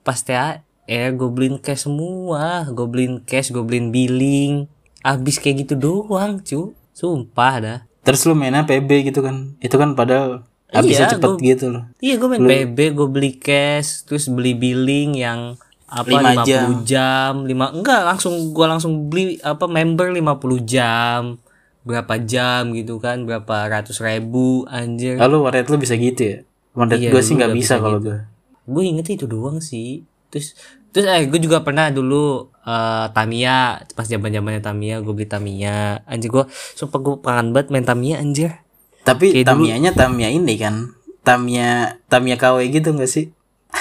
pas 0.03 0.19
THR 0.19 1.15
gue 1.15 1.29
beliin 1.31 1.63
cash 1.63 1.87
semua 1.87 2.67
gue 2.67 2.87
beliin 2.91 3.23
cash 3.23 3.55
gue 3.55 3.63
beliin 3.63 3.95
billing 3.95 4.67
abis 5.09 5.37
kayak 5.39 5.65
gitu 5.65 5.75
doang 5.75 6.39
cu 6.39 6.61
sumpah 6.93 7.55
dah 7.59 7.79
Terus 7.99 8.25
lu 8.25 8.33
mainnya 8.33 8.65
PB 8.65 8.89
gitu 9.05 9.21
kan? 9.21 9.53
Itu 9.59 9.77
kan 9.77 9.93
padahal 9.93 10.41
habisnya 10.69 11.05
Iya, 11.05 11.13
cepet 11.13 11.29
gua- 11.31 11.45
gitu 11.45 11.65
loh. 11.69 11.85
Iya 12.01 12.15
gue 12.17 12.29
main 12.31 12.41
PB, 12.41 12.79
gue 12.97 13.05
beli 13.07 13.37
cash, 13.37 14.09
terus 14.09 14.33
beli 14.33 14.53
billing 14.53 15.13
yang 15.15 15.61
apa 15.85 16.09
Lima 16.09 16.41
50 16.41 16.85
jam. 16.85 17.45
5 17.45 17.69
enggak 17.71 18.01
langsung 18.05 18.53
gua 18.53 18.73
langsung 18.73 19.09
beli 19.09 19.37
apa 19.43 19.65
member 19.65 20.09
50 20.09 20.57
jam. 20.63 21.37
Berapa 21.81 22.17
jam 22.19 22.73
gitu 22.73 22.97
kan, 22.97 23.25
berapa 23.25 23.57
ratus 23.67 24.01
ribu 24.01 24.65
anjir. 24.67 25.17
Lalu 25.17 25.37
warnet 25.41 25.69
lu 25.69 25.77
bisa 25.77 25.93
gitu 25.93 26.21
ya? 26.23 26.37
Warnet 26.73 27.01
Iya, 27.01 27.13
gue 27.13 27.21
sih 27.21 27.37
nggak 27.37 27.53
bisa 27.53 27.77
bisa 27.77 27.85
kalau 27.85 28.01
gitu. 28.01 28.09
gue. 28.09 28.19
Gue 28.65 28.83
inget 28.87 29.07
itu 29.11 29.25
doang 29.25 29.61
sih. 29.61 30.05
Terus 30.29 30.57
terus 30.89 31.05
eh 31.05 31.25
gue 31.25 31.39
juga 31.39 31.61
pernah 31.61 31.89
dulu 31.89 32.25
eh, 32.61 33.07
Tamiya 33.09 33.57
pas 33.91 34.05
zaman 34.05 34.29
zamannya 34.29 34.59
Tamiya 34.59 34.99
gue 34.99 35.13
beli 35.13 35.25
Tamiya 35.25 36.03
anjir 36.05 36.29
gue 36.29 36.45
sumpah 36.49 36.99
gue 36.99 37.15
kangen 37.19 37.51
banget 37.51 37.69
main 37.69 37.83
Tamiya 37.83 38.19
anjir 38.19 38.53
Tapi 39.01 39.33
Kayak 39.33 39.49
dulu- 39.49 39.65
Tamiya-nya 39.65 39.91
Tamiya 39.93 40.29
ini 40.29 40.55
kan. 40.55 40.75
Tamiya 41.21 41.71
Tamiya 42.07 42.37
KW 42.37 42.57
gitu 42.71 42.93
gak 42.93 43.07
sih? 43.07 43.33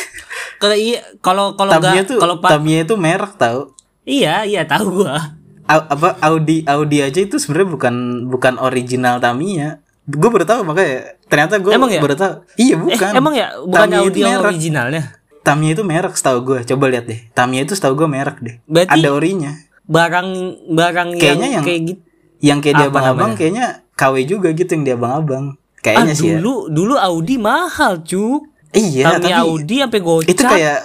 kalau 0.58 0.74
iya 0.74 1.00
kalau 1.20 1.54
kalau 1.54 1.72
Tamiya 1.74 2.04
tuh 2.04 2.18
kalau 2.18 2.36
Tamiya 2.40 2.84
itu 2.84 2.96
merek 2.96 3.36
tau. 3.36 3.72
iya 4.02 4.42
iya 4.42 4.64
tahu 4.64 5.04
gua 5.04 5.36
Au- 5.66 5.84
apa 5.86 6.16
Audi 6.22 6.64
Audi 6.64 6.98
aja 7.02 7.20
itu 7.20 7.36
sebenarnya 7.36 7.70
bukan 7.70 7.96
bukan 8.26 8.56
original 8.58 9.20
Tamiya. 9.20 9.84
Gue 10.06 10.30
baru 10.30 10.44
tahu 10.44 10.64
makanya 10.64 11.20
ternyata 11.26 11.56
gue 11.58 11.72
Emang 11.74 11.88
ya? 11.90 12.00
baru 12.00 12.16
tahu. 12.16 12.34
Iya 12.56 12.76
bukan. 12.78 12.96
Eh, 13.06 13.12
emang 13.14 13.34
ya 13.34 13.48
bukan 13.60 13.80
Tamiya 13.86 14.08
merek. 14.32 14.44
originalnya. 14.46 15.04
Tamiya 15.48 15.72
itu 15.72 15.84
merek 15.84 16.14
setahu 16.14 16.44
gue. 16.44 16.60
Coba 16.66 16.86
lihat 16.88 17.06
deh. 17.06 17.20
Tamiya 17.32 17.64
itu 17.64 17.72
setahu 17.72 17.96
gue 17.96 18.08
merek 18.10 18.38
deh. 18.38 18.56
Berarti- 18.66 18.92
Ada 18.92 19.10
orinya. 19.10 19.52
Barang 19.84 20.28
barang 20.68 21.16
Kayaknya 21.16 21.24
yang, 21.40 21.54
yang- 21.54 21.66
kayak 21.66 21.82
gitu. 21.86 22.02
Yang 22.40 22.60
kayak 22.62 22.76
di 22.76 22.84
Apa 22.84 22.92
abang-abang 22.92 23.32
kayaknya 23.34 23.66
KW 23.94 24.16
juga 24.26 24.48
gitu 24.52 24.70
yang 24.70 24.84
di 24.84 24.92
abang-abang. 24.92 25.46
Ah, 25.50 25.80
Kayaknya 25.80 26.14
sih 26.14 26.28
ya. 26.28 26.38
dulu 26.38 26.68
dulu 26.68 26.94
Audi 27.00 27.40
mahal, 27.40 28.04
Cuk. 28.04 28.44
Iya, 28.70 29.08
Tamiya 29.08 29.18
tapi 29.18 29.32
Audi 29.34 29.76
sampai 29.80 30.02
gocap. 30.02 30.28
itu 30.28 30.44
kayak 30.44 30.80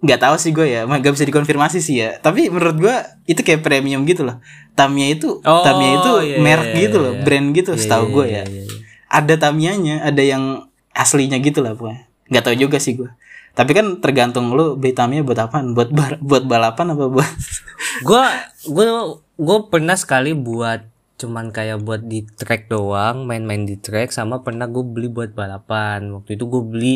nggak 0.00 0.18
tahu 0.18 0.34
sih 0.34 0.50
gue 0.50 0.66
ya, 0.66 0.80
nggak 0.82 1.12
bisa 1.12 1.22
dikonfirmasi 1.22 1.78
sih 1.78 1.96
ya. 1.98 2.16
Tapi 2.16 2.48
menurut 2.48 2.80
gue 2.80 2.94
itu 3.26 3.38
kayak 3.38 3.60
premium 3.60 4.02
gitu 4.02 4.24
loh. 4.24 4.40
Tamiya 4.72 5.14
itu, 5.14 5.38
Oh, 5.38 5.60
Tamiya 5.60 6.00
itu 6.00 6.12
iya, 6.24 6.36
merek 6.40 6.68
iya, 6.70 6.80
gitu 6.80 6.96
loh, 6.98 7.12
iya. 7.12 7.20
brand 7.20 7.48
gitu, 7.52 7.70
Iya, 7.70 7.78
setahu 7.78 8.02
iya, 8.02 8.10
gue 8.10 8.24
iya, 8.24 8.32
ya. 8.32 8.42
iya, 8.46 8.62
iya. 8.64 8.76
Ada 9.10 9.34
Tamiyanya, 9.38 9.96
ada 10.00 10.22
yang 10.22 10.44
aslinya 10.90 11.36
gitu 11.38 11.60
lah 11.60 11.74
pokoknya. 11.74 12.08
Nggak 12.26 12.42
tahu 12.42 12.56
juga 12.56 12.78
sih 12.78 12.96
gue. 12.96 13.10
Tapi 13.50 13.70
kan 13.74 13.86
tergantung 13.98 14.54
lu 14.54 14.74
beli 14.74 14.94
Tamiya 14.94 15.22
buat 15.22 15.38
apaan? 15.38 15.74
Buat 15.74 15.90
bar- 15.90 16.22
buat 16.22 16.44
balapan 16.46 16.94
apa 16.94 17.04
buat? 17.10 17.32
Gua 18.06 18.28
gua 18.64 18.86
gua 19.34 19.56
pernah 19.66 19.96
sekali 19.96 20.32
buat 20.32 20.86
cuman 21.20 21.52
kayak 21.52 21.84
buat 21.84 22.00
di 22.00 22.24
track 22.24 22.72
doang, 22.72 23.28
main-main 23.28 23.68
di 23.68 23.76
track 23.76 24.08
sama 24.08 24.40
pernah 24.40 24.64
gue 24.64 24.80
beli 24.80 25.12
buat 25.12 25.36
balapan. 25.36 26.08
Waktu 26.16 26.40
itu 26.40 26.48
gue 26.48 26.62
beli 26.64 26.94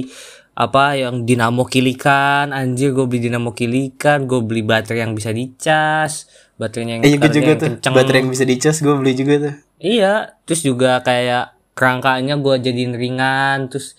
apa 0.56 0.96
yang 0.96 1.28
dinamo 1.28 1.68
kilikan, 1.68 2.48
anjir 2.48 2.96
gue 2.96 3.04
beli 3.04 3.28
dinamo 3.28 3.52
kilikan, 3.52 4.24
gue 4.24 4.40
beli 4.40 4.64
baterai 4.64 5.04
yang 5.04 5.12
bisa 5.12 5.28
dicas, 5.28 6.24
baterainya 6.56 6.96
yang 6.96 7.02
Iya 7.04 7.10
gue 7.10 7.20
tekanannya 7.20 7.36
juga 7.36 7.44
yang 7.44 7.60
tuh. 7.60 7.68
kenceng. 7.76 7.92
Baterai 7.92 8.18
yang 8.24 8.30
bisa 8.32 8.44
dicas 8.48 8.76
gue 8.80 8.94
beli 8.96 9.12
juga 9.12 9.34
tuh. 9.36 9.54
Iya, 9.76 10.14
terus 10.48 10.60
juga 10.64 10.90
kayak 11.04 11.44
kerangkanya 11.76 12.40
gue 12.40 12.54
jadiin 12.64 12.96
ringan, 12.96 13.68
terus 13.68 13.92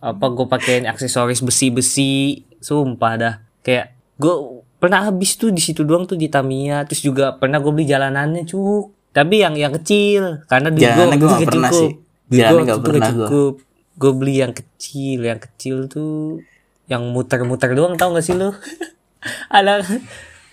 apa 0.00 0.24
gue 0.32 0.46
pakein 0.48 0.84
aksesoris 0.88 1.44
besi-besi, 1.44 2.44
sumpah 2.60 3.12
dah. 3.16 3.34
Kayak 3.60 3.96
gue 4.16 4.64
pernah 4.80 5.04
habis 5.04 5.36
tuh 5.36 5.52
di 5.52 5.60
situ 5.60 5.84
doang 5.84 6.08
tuh 6.08 6.16
di 6.16 6.28
Tamiya, 6.32 6.88
terus 6.88 7.04
juga 7.04 7.36
pernah 7.36 7.60
gue 7.60 7.72
beli 7.72 7.86
jalanannya 7.88 8.48
cuk. 8.48 9.14
Tapi 9.16 9.42
yang 9.42 9.58
yang 9.58 9.74
kecil, 9.74 10.46
karena 10.46 10.70
duit 10.70 10.86
gue 10.86 11.06
gua 11.18 11.36
gak 11.36 11.50
pernah 11.50 11.70
cukup. 11.74 11.82
sih. 11.82 11.90
Gue 12.30 12.42
pernah 12.46 12.64
gak 12.64 12.78
gua. 12.80 13.08
cukup. 13.10 13.54
Gue 14.00 14.12
beli 14.14 14.34
yang 14.38 14.52
kecil, 14.54 15.18
yang 15.26 15.40
kecil 15.42 15.76
tuh 15.90 16.40
yang 16.86 17.06
muter-muter 17.10 17.74
doang 17.74 17.98
tau 17.98 18.14
gak 18.14 18.22
sih 18.22 18.34
lu? 18.34 18.54
ada 19.52 19.84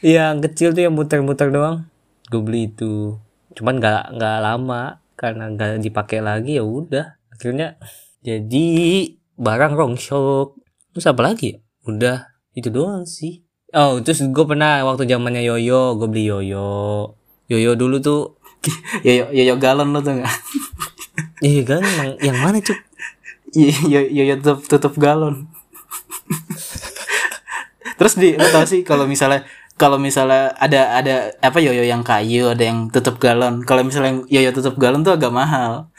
yang 0.03 0.43
kecil 0.43 0.75
tuh 0.75 0.83
yang 0.85 0.93
muter-muter 0.93 1.49
doang 1.49 1.87
gue 2.27 2.41
beli 2.43 2.69
itu 2.69 3.15
cuman 3.55 3.79
nggak 3.79 4.03
nggak 4.19 4.37
lama 4.43 5.01
karena 5.17 5.49
nggak 5.49 5.81
dipakai 5.81 6.19
lagi 6.21 6.59
ya 6.59 6.63
udah 6.65 7.17
akhirnya 7.33 7.79
jadi 8.27 8.67
barang 9.39 9.79
rongsok 9.79 10.59
terus 10.91 11.07
apa 11.07 11.31
lagi 11.31 11.55
ya 11.55 11.57
udah 11.87 12.27
itu 12.51 12.67
doang 12.67 13.07
sih 13.07 13.47
oh 13.71 14.03
terus 14.03 14.19
gue 14.19 14.45
pernah 14.45 14.83
waktu 14.83 15.07
zamannya 15.07 15.47
yoyo 15.47 15.95
gue 15.95 16.07
beli 16.11 16.27
yoyo 16.27 17.15
yoyo 17.47 17.71
dulu 17.79 18.03
tuh 18.03 18.37
Yoyo 19.05 19.29
yoyo 19.33 19.55
galon 19.59 19.93
lo 19.93 19.99
tuh 20.01 20.19
nggak? 20.21 20.35
iya 21.47 21.61
kan 21.63 21.81
yang, 21.81 22.11
yang 22.33 22.37
mana 22.41 22.57
cuk 22.61 22.79
Yoyo 23.55 24.01
yoyo 24.11 24.35
tutup 24.43 24.59
tutup 24.67 24.93
galon. 24.99 25.47
Terus 27.97 28.13
di 28.19 28.35
lo 28.35 28.45
tau 28.51 28.67
sih 28.67 28.83
kalau 28.83 29.07
misalnya 29.07 29.47
kalau 29.79 29.95
misalnya 29.97 30.51
ada 30.59 30.99
ada 30.99 31.15
apa 31.39 31.57
yoyo 31.63 31.81
yang 31.87 32.03
kayu 32.03 32.51
ada 32.51 32.61
yang 32.61 32.91
tutup 32.91 33.17
galon. 33.17 33.63
Kalau 33.63 33.87
misalnya 33.87 34.13
yang 34.13 34.21
yoyo 34.27 34.49
tutup 34.51 34.75
galon 34.75 35.01
tuh 35.01 35.15
agak 35.15 35.31
mahal. 35.31 35.89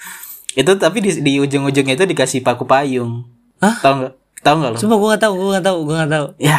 Itu 0.53 0.73
tapi 0.77 0.99
di, 0.99 1.11
di 1.19 1.33
ujung-ujungnya 1.39 1.95
itu 1.95 2.05
dikasih 2.05 2.41
paku 2.41 2.65
payung. 2.65 3.25
Hah? 3.59 3.77
Tahu 3.79 3.95
nggak? 3.99 4.13
Tahu 4.39 4.55
nggak 4.57 4.71
lo? 4.71 4.77
Coba 4.79 4.95
gue 4.95 5.09
gak 5.11 5.23
tahu, 5.23 5.33
gue 5.35 5.49
gak 5.51 5.65
tahu, 5.65 5.79
gue 5.83 5.97
gak 5.97 6.13
tahu. 6.13 6.27
Ya, 6.39 6.59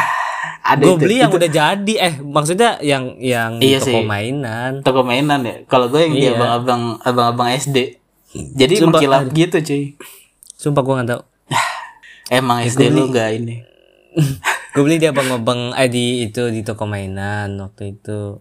ada 0.61 0.83
Gue 0.83 0.95
beli 0.95 1.15
yang 1.17 1.31
Itu 1.31 1.39
udah 1.39 1.51
jadi, 1.51 1.93
eh 1.97 2.13
maksudnya 2.19 2.71
yang 2.79 3.17
yang 3.17 3.57
di 3.57 3.71
Iya 3.71 3.79
toko 3.79 3.89
sih. 3.95 4.05
mainan. 4.05 4.71
toko 4.83 5.01
mainan 5.01 5.39
ya. 5.41 5.55
Kalau 5.65 5.87
gue 5.87 5.99
yang 5.99 6.13
di 6.13 6.23
Iya. 6.23 6.35
abang-abang 6.35 6.81
abang-abang 7.01 7.49
SD. 7.51 7.97
Jadi 8.53 8.73
Sumpah, 8.77 8.99
mengkilap 8.99 9.21
gitu 9.31 9.57
cuy. 9.59 9.83
Sumpah 10.53 10.81
gue 10.81 10.93
gak 10.95 11.09
tahu. 11.09 11.21
Emang 12.29 12.61
SD 12.61 12.91
lu 12.91 13.09
nggak 13.09 13.29
ini. 13.37 13.63
gue 14.75 14.81
beli 14.81 14.99
di 14.99 15.07
abang-abang 15.07 15.73
eh 15.73 15.87
di 15.87 16.21
itu 16.21 16.51
di 16.51 16.61
toko 16.61 16.83
mainan 16.83 17.57
waktu 17.57 17.95
itu. 17.95 18.37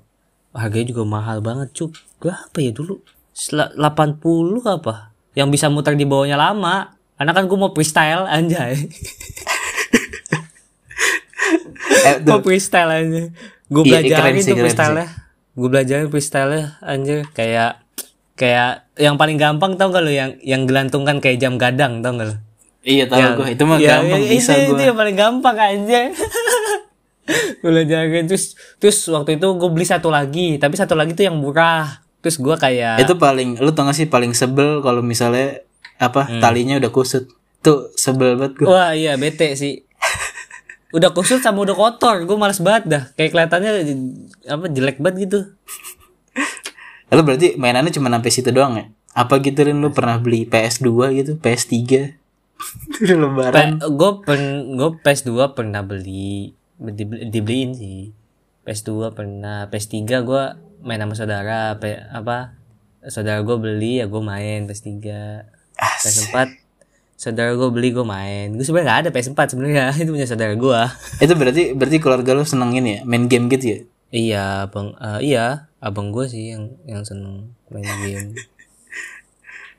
Harganya 0.51 0.91
juga 0.91 1.03
mahal 1.07 1.39
banget 1.39 1.73
cuk. 1.73 1.95
Berapa 2.19 2.57
ya 2.59 2.71
dulu? 2.71 3.01
Sela- 3.31 3.71
80 3.73 4.19
apa? 4.67 5.08
Yang 5.33 5.49
bisa 5.53 5.67
muter 5.69 5.93
di 5.93 6.05
bawahnya 6.05 6.37
lama. 6.37 6.95
Karena 7.17 7.33
kan 7.35 7.45
gue 7.45 7.59
mau 7.59 7.73
freestyle 7.73 8.25
anjay. 8.25 8.87
Eh, 12.05 12.17
mau 12.29 12.41
freestyle 12.41 12.91
aja. 12.91 13.23
Gue 13.69 13.83
Iya, 13.85 14.01
belajarin 14.01 14.33
keren 14.33 14.41
sih, 14.41 14.53
tuh 14.53 14.57
freestyle 14.63 14.95
nya. 14.97 15.07
Gue 15.53 15.69
belajarin 15.69 16.09
freestyle 16.09 16.51
nya 16.51 16.65
anjir 16.81 17.27
kayak 17.35 17.83
kayak 18.39 18.87
yang 18.95 19.19
paling 19.19 19.35
gampang 19.35 19.75
tau 19.75 19.91
gak 19.91 20.01
lo 20.01 20.15
yang 20.15 20.39
yang 20.41 20.63
gelantungkan 20.65 21.19
kayak 21.19 21.43
jam 21.43 21.59
gadang 21.59 21.99
tau 22.01 22.15
gak 22.15 22.29
lo? 22.31 22.37
iya 22.87 23.05
Yang- 23.05 23.35
gue. 23.35 23.47
Itu 23.59 23.63
mah 23.67 23.79
ya, 23.83 23.99
gampang 23.99 24.23
ya, 24.23 24.31
bisa 24.31 24.53
gue. 24.55 24.71
itu 24.71 24.83
yang 24.87 24.97
paling 24.97 25.17
gampang 25.19 25.57
aja 25.59 26.01
gue 27.61 27.69
belajarin 27.69 28.25
terus 28.25 28.55
terus 28.79 29.03
waktu 29.11 29.37
itu 29.37 29.47
gue 29.53 29.69
beli 29.69 29.85
satu 29.85 30.09
lagi 30.09 30.57
tapi 30.57 30.79
satu 30.79 30.95
lagi 30.95 31.13
tuh 31.13 31.27
yang 31.27 31.37
murah 31.37 32.01
terus 32.29 32.37
gue 32.39 32.53
kayak 32.55 33.01
itu 33.01 33.17
paling 33.17 33.57
lu 33.57 33.73
tau 33.73 33.83
gak 33.83 33.97
sih 33.97 34.05
paling 34.05 34.31
sebel 34.31 34.79
kalau 34.79 35.01
misalnya 35.01 35.65
apa 35.97 36.29
Hmm. 36.29 36.39
talinya 36.39 36.77
udah 36.77 36.91
kusut. 36.91 37.25
Tuh 37.59 37.89
sebel 37.95 38.37
banget 38.37 38.55
gue 38.55 38.67
wah 38.67 38.93
iya 38.93 39.17
bete 39.17 39.49
sih. 39.55 39.81
Udah 40.91 41.11
kusut 41.11 41.41
sama 41.41 41.61
udah 41.61 41.73
kotor 41.73 42.23
gue 42.23 42.33
males 42.35 42.57
banget 42.59 42.85
dah. 42.87 43.03
Kayak 43.13 43.31
kelihatannya 43.31 43.71
apa 44.47 44.65
jelek 44.69 44.97
banget 44.99 45.17
gitu. 45.25 45.39
Lalu 47.09 47.21
berarti 47.23 47.49
mainannya 47.55 47.89
cuma 47.91 48.09
sampai 48.09 48.31
situ 48.31 48.49
doang 48.49 48.73
ya? 48.75 48.85
Apa 49.13 49.37
gitu 49.39 49.59
Rin? 49.59 49.77
Lu 49.77 49.91
pernah 49.91 50.17
beli 50.17 50.45
PS2 50.45 50.89
gitu? 51.15 51.33
PS3 51.37 51.75
udah 52.99 53.17
lebaran 53.17 53.69
gue 53.79 54.11
pen 54.23 54.43
gue 54.75 54.91
PS 54.99 55.23
2 55.25 55.55
pernah 55.55 55.79
beli 55.81 56.51
dibeli- 56.77 57.27
dibeliin 57.27 57.71
sih. 57.73 58.11
PS2 58.63 59.13
pernah 59.13 59.65
PS3 59.67 59.95
gue 60.21 60.43
main 60.83 61.01
sama 61.03 61.15
saudara 61.15 61.75
P- 61.77 62.03
apa 62.11 62.55
saudara 63.07 63.41
gue 63.43 63.57
beli 63.59 64.03
ya 64.03 64.07
gue 64.07 64.23
main 64.23 64.67
PS3 64.67 64.91
PS4 65.79 66.37
saudara 67.19 67.51
gue 67.59 67.69
beli 67.75 67.91
gue 67.91 68.07
main. 68.07 68.55
Gue 68.55 68.63
sebenarnya 68.63 68.87
gak 68.87 69.01
ada 69.03 69.11
PS4 69.11 69.41
sebenarnya 69.51 69.85
itu 70.03 70.11
punya 70.15 70.27
saudara 70.27 70.55
gue 70.55 70.81
itu 71.19 71.33
berarti 71.35 71.63
berarti 71.75 71.97
keluarga 71.99 72.31
lu 72.35 72.47
seneng 72.47 72.71
ini 72.79 72.99
ya? 72.99 73.01
Main 73.03 73.27
game 73.27 73.51
gitu 73.51 73.65
ya? 73.67 73.79
Iya 74.09 74.45
abang 74.71 74.95
eh, 74.97 75.21
iya 75.35 75.69
abang 75.83 76.15
gue 76.15 76.25
sih 76.31 76.55
yang 76.55 76.79
yang 76.87 77.03
seneng 77.03 77.53
main 77.69 77.87
game. 78.07 78.39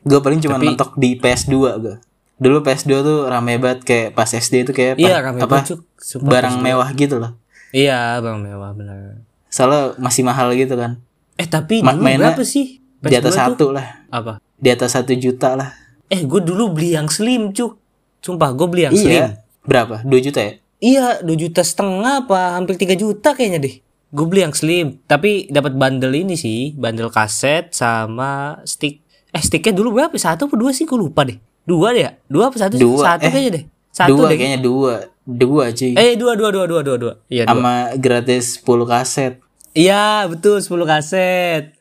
Gue 0.04 0.20
paling 0.20 0.40
cuma 0.44 0.60
mentok 0.60 1.00
di 1.00 1.16
PS2 1.16 1.56
gue 1.80 1.96
dulu 2.40 2.64
PS2 2.64 2.92
tuh 3.04 3.20
rame 3.28 3.60
banget 3.60 3.84
kayak 3.84 4.08
pas 4.16 4.32
SD 4.32 4.64
itu 4.64 4.72
kayak 4.72 4.96
iya 4.96 5.20
rame 5.20 5.44
apa 5.44 5.60
banget 5.60 5.76
barang 6.24 6.64
mewah 6.64 6.88
gitu 6.96 7.20
loh. 7.20 7.36
Iya 7.76 8.24
bang 8.24 8.40
mewah 8.40 8.72
bener 8.72 9.29
soalnya 9.50 9.98
masih 9.98 10.24
mahal 10.24 10.54
gitu 10.54 10.78
kan. 10.78 11.02
Eh 11.36 11.46
tapi 11.46 11.82
Ma- 11.82 11.92
dulu 11.94 12.04
mainnya 12.06 12.32
berapa 12.32 12.46
sih? 12.46 12.80
di 13.00 13.16
atas 13.16 13.34
PS2 13.34 13.36
tuh? 13.36 13.40
satu 13.40 13.66
lah. 13.72 13.88
Apa? 14.08 14.34
Di 14.56 14.70
atas 14.70 14.94
satu 14.94 15.12
juta 15.16 15.56
lah. 15.56 15.72
Eh 16.08 16.24
gue 16.24 16.42
dulu 16.42 16.74
beli 16.74 16.94
yang 16.94 17.08
slim 17.08 17.52
cuk. 17.52 17.78
Sumpah 18.20 18.52
gue 18.52 18.68
beli 18.68 18.84
yang 18.86 18.96
slim. 18.96 19.16
Iya 19.24 19.28
berapa? 19.64 20.04
2 20.04 20.26
juta 20.26 20.40
ya? 20.44 20.54
Iya 20.80 21.06
2 21.22 21.32
juta 21.36 21.62
setengah 21.62 22.26
apa? 22.26 22.56
Hampir 22.60 22.76
3 22.76 22.96
juta 22.96 23.32
kayaknya 23.32 23.60
deh. 23.62 23.76
Gue 24.10 24.26
beli 24.26 24.42
yang 24.44 24.56
slim. 24.58 25.00
Tapi 25.06 25.48
dapat 25.48 25.78
bundle 25.78 26.12
ini 26.12 26.36
sih. 26.36 26.74
Bundle 26.76 27.14
kaset 27.14 27.72
sama 27.72 28.60
stick. 28.66 29.00
Eh 29.30 29.40
sticknya 29.40 29.72
dulu 29.72 29.96
berapa? 29.96 30.18
Satu 30.18 30.50
apa 30.50 30.56
dua 30.58 30.74
sih? 30.74 30.84
Gue 30.84 30.98
lupa 30.98 31.24
deh. 31.24 31.38
Dua 31.64 31.94
deh 31.94 32.04
ya? 32.10 32.12
Dua 32.26 32.50
apa 32.50 32.58
satu? 32.58 32.76
Dua, 32.76 33.06
Satu 33.06 33.30
eh, 33.30 33.32
kayaknya 33.32 33.52
deh. 33.56 33.64
Satu 33.94 34.12
dua 34.18 34.28
deh. 34.28 34.38
kayaknya 34.42 34.60
dua 34.60 34.94
dua 35.30 35.70
cuy. 35.70 35.94
Eh 35.94 36.18
dua 36.18 36.34
dua 36.34 36.50
dua 36.50 36.66
dua 36.66 36.82
dua 36.82 36.98
dua. 36.98 37.14
Iya 37.30 37.46
sama 37.46 37.94
gratis 37.96 38.58
10 38.60 38.66
kaset. 38.84 39.34
Iya 39.72 40.26
betul 40.26 40.58
10 40.58 40.74
kaset. 40.84 41.78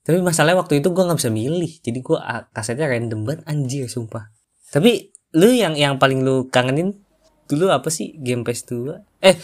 Tapi 0.00 0.20
masalahnya 0.20 0.60
waktu 0.60 0.80
itu 0.80 0.90
gue 0.90 1.00
nggak 1.00 1.16
bisa 1.16 1.32
milih. 1.32 1.72
Jadi 1.80 1.98
gue 1.98 2.18
ah, 2.18 2.44
kasetnya 2.50 2.84
random 2.84 3.24
banget 3.24 3.40
Anjir 3.44 3.88
sumpah. 3.88 4.28
Tapi 4.68 5.08
lu 5.32 5.48
yang 5.48 5.72
yang 5.74 5.96
paling 5.96 6.20
lu 6.20 6.46
kangenin 6.46 7.00
Dulu 7.46 7.66
apa 7.66 7.90
sih? 7.90 8.14
Game 8.14 8.42
PS2 8.42 8.72
Eh 9.18 9.34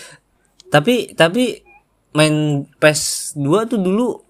tapi 0.67 1.15
tapi 1.15 1.63
main 2.13 2.63
PS2 2.77 3.43
tuh 3.67 3.79
dulu 3.79 4.23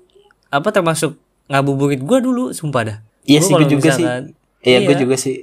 Apa 0.48 0.70
termasuk 0.70 1.16
ngabuburit 1.46 2.00
gue 2.00 2.18
dulu 2.20 2.52
Sumpah 2.52 2.82
dah. 2.84 2.98
Iya 3.26 3.40
Gua 3.40 3.46
sih 3.46 3.54
gue 3.54 3.68
juga 3.68 3.88
sih. 3.90 4.04
Misalkan- 4.06 4.30
iya 4.62 4.78
gue 4.80 4.94
Iya. 4.94 5.00
juga 5.02 5.16
sih. 5.18 5.36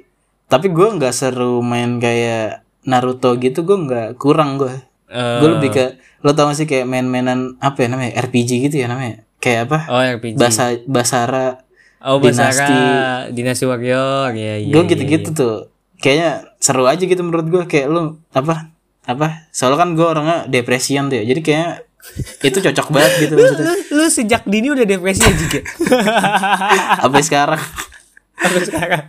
Tapi 0.48 0.68
gue 0.70 0.88
nggak 0.88 1.14
seru 1.14 1.60
main 1.60 1.98
kayak 1.98 2.63
Naruto 2.84 3.36
gitu 3.40 3.64
gue 3.64 3.78
nggak 3.78 4.20
kurang 4.20 4.60
gue 4.60 4.76
eh, 5.12 5.40
gue 5.40 5.50
lebih 5.60 5.70
ke 5.72 5.86
lo 6.24 6.32
tau 6.32 6.48
gak 6.48 6.56
sih 6.56 6.68
kayak 6.68 6.88
main-mainan 6.88 7.60
apa 7.60 7.84
ya 7.84 7.88
namanya? 7.92 8.16
RPG 8.16 8.72
gitu 8.72 8.80
ya 8.80 8.88
namanya? 8.88 9.28
Kayak 9.44 9.68
apa? 9.68 9.80
Oh 9.92 10.00
RPG 10.00 10.40
bahasa 10.40 10.72
Basara 10.88 11.64
Oh 12.04 12.20
Dinasti. 12.20 12.60
Basara 12.60 13.32
Dinasti. 13.32 13.64
Warrior 13.64 14.36
ya, 14.36 14.60
iya, 14.60 14.72
gue 14.76 14.84
iya, 14.84 14.92
gitu-gitu 14.92 15.30
tuh. 15.32 15.58
Kayaknya 16.04 16.32
seru 16.60 16.84
aja 16.84 17.00
gitu 17.00 17.22
menurut 17.24 17.48
gue 17.48 17.64
kayak 17.64 17.88
lu 17.88 18.20
apa? 18.36 18.76
Apa? 19.08 19.48
Soalnya 19.56 19.88
kan 19.88 19.90
gue 19.96 20.04
orangnya 20.08 20.38
depresian 20.52 21.08
tuh 21.08 21.24
ya. 21.24 21.28
Jadi 21.32 21.40
kayaknya 21.40 21.88
itu 22.44 22.58
cocok 22.60 22.88
banget 22.92 23.12
gitu 23.24 23.34
maksudnya. 23.40 23.64
Lu, 23.64 23.76
lu 23.96 24.06
sejak 24.12 24.44
dini 24.44 24.68
udah 24.76 24.84
depresi 24.84 25.24
aja 25.24 25.36
juga 25.40 25.60
sampai 27.00 27.22
sekarang. 27.24 27.62
Sampai 28.36 28.64
sekarang. 28.68 29.04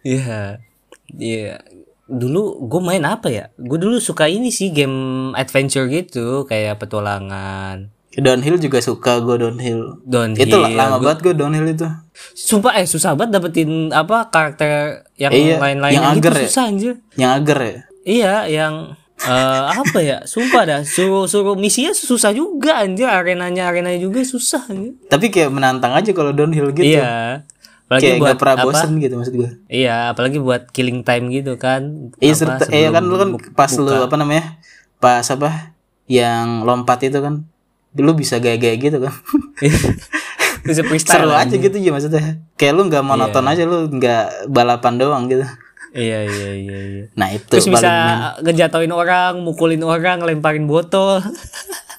Iya. 0.00 0.64
Iya. 1.12 1.60
Dulu 2.08 2.42
gue 2.64 2.80
main 2.80 3.02
apa 3.02 3.26
ya? 3.26 3.44
Gue 3.56 3.76
dulu 3.76 3.98
suka 3.98 4.26
ini 4.26 4.48
sih 4.48 4.70
game 4.70 4.94
adventure 5.32 5.86
gitu, 5.86 6.42
kayak 6.44 6.78
petualangan. 6.78 7.90
downhill 8.16 8.56
juga 8.56 8.80
suka 8.80 9.20
gue 9.20 9.36
downhill 9.36 10.00
Downhill. 10.00 10.40
itu 10.40 10.56
lah, 10.56 10.72
lama 10.72 10.96
banget 10.98 11.20
gue 11.20 11.34
downhill 11.34 11.68
itu 11.68 11.84
Sumpah 12.32 12.72
eh 12.74 12.88
susah 12.88 13.12
banget 13.12 13.36
dapetin 13.36 13.92
apa 13.92 14.26
karakter 14.26 15.04
yang 15.14 15.28
Iya, 15.28 15.60
lain-lain 15.60 15.92
yang 15.92 16.04
gitu 16.14 16.20
agar 16.22 16.32
ya? 16.32 16.42
susah 16.48 16.64
anjir. 16.64 16.94
yang 17.14 17.32
agar 17.34 17.58
ya 17.60 17.76
Iya, 18.06 18.34
yang 18.48 18.74
eh, 19.18 19.64
apa 19.74 19.98
ya? 20.00 20.18
Sumpah 20.24 20.62
dah, 20.64 20.80
suruh 20.80 21.26
suruh 21.26 21.52
misinya 21.54 21.92
susah 21.92 22.32
juga 22.32 22.80
anjir, 22.80 23.04
arenanya 23.04 23.68
arenanya 23.68 24.00
juga 24.00 24.24
susah 24.24 24.64
anjir. 24.64 24.96
tapi 25.08 25.28
kayak 25.28 25.52
menantang 25.52 25.92
aja 25.92 26.08
kalau 26.10 26.32
downhill 26.32 26.72
gitu 26.72 26.96
Iya. 26.96 27.44
Apalagi 27.86 28.02
kayak 28.04 28.18
buat 28.18 28.28
gak 28.28 28.38
pernah 28.38 28.56
apa? 28.56 28.64
bosen 28.66 28.90
gitu 28.96 29.14
maksud 29.14 29.34
gue 29.36 29.50
Iya, 29.68 30.10
apalagi 30.10 30.38
buat 30.38 30.62
killing 30.68 31.00
time 31.00 31.30
gitu 31.30 31.54
kan. 31.56 32.10
iya 32.18 32.34
serta 32.34 32.66
iya 32.68 32.90
kan 32.90 33.02
lu 33.02 33.14
kan 33.14 33.28
pas 33.52 33.70
lu 33.72 33.86
apa 33.88 34.14
namanya 34.14 34.58
pas 34.96 35.22
apa 35.24 35.70
yang 36.04 36.62
lompat 36.62 37.02
itu 37.04 37.16
kan 37.16 37.46
lu 37.94 38.12
bisa 38.12 38.36
gaya-gaya 38.36 38.74
gitu 38.76 38.98
kan 38.98 39.14
Bisa 40.66 40.82
freestyle 40.90 41.22
seru 41.22 41.30
kan. 41.30 41.46
aja 41.46 41.54
gitu 41.56 41.76
ya 41.76 41.90
maksudnya 41.90 42.42
kayak 42.54 42.74
lu 42.74 42.84
nggak 42.84 43.02
monoton 43.02 43.44
Iya. 43.44 43.52
aja 43.52 43.62
lu 43.64 43.78
nggak 43.88 44.24
balapan 44.48 44.94
doang 44.96 45.24
gitu 45.26 45.46
Iya 45.92 46.20
iya 46.22 46.50
iya 46.52 46.78
iya. 46.82 47.02
nah 47.12 47.30
itu 47.30 47.48
Terus 47.48 47.70
bisa 47.70 47.88
men- 47.88 48.44
ngejatoin 48.44 48.90
orang, 48.90 49.40
mukulin 49.40 49.80
orang, 49.80 50.20
lemparin 50.20 50.66
botol. 50.66 51.24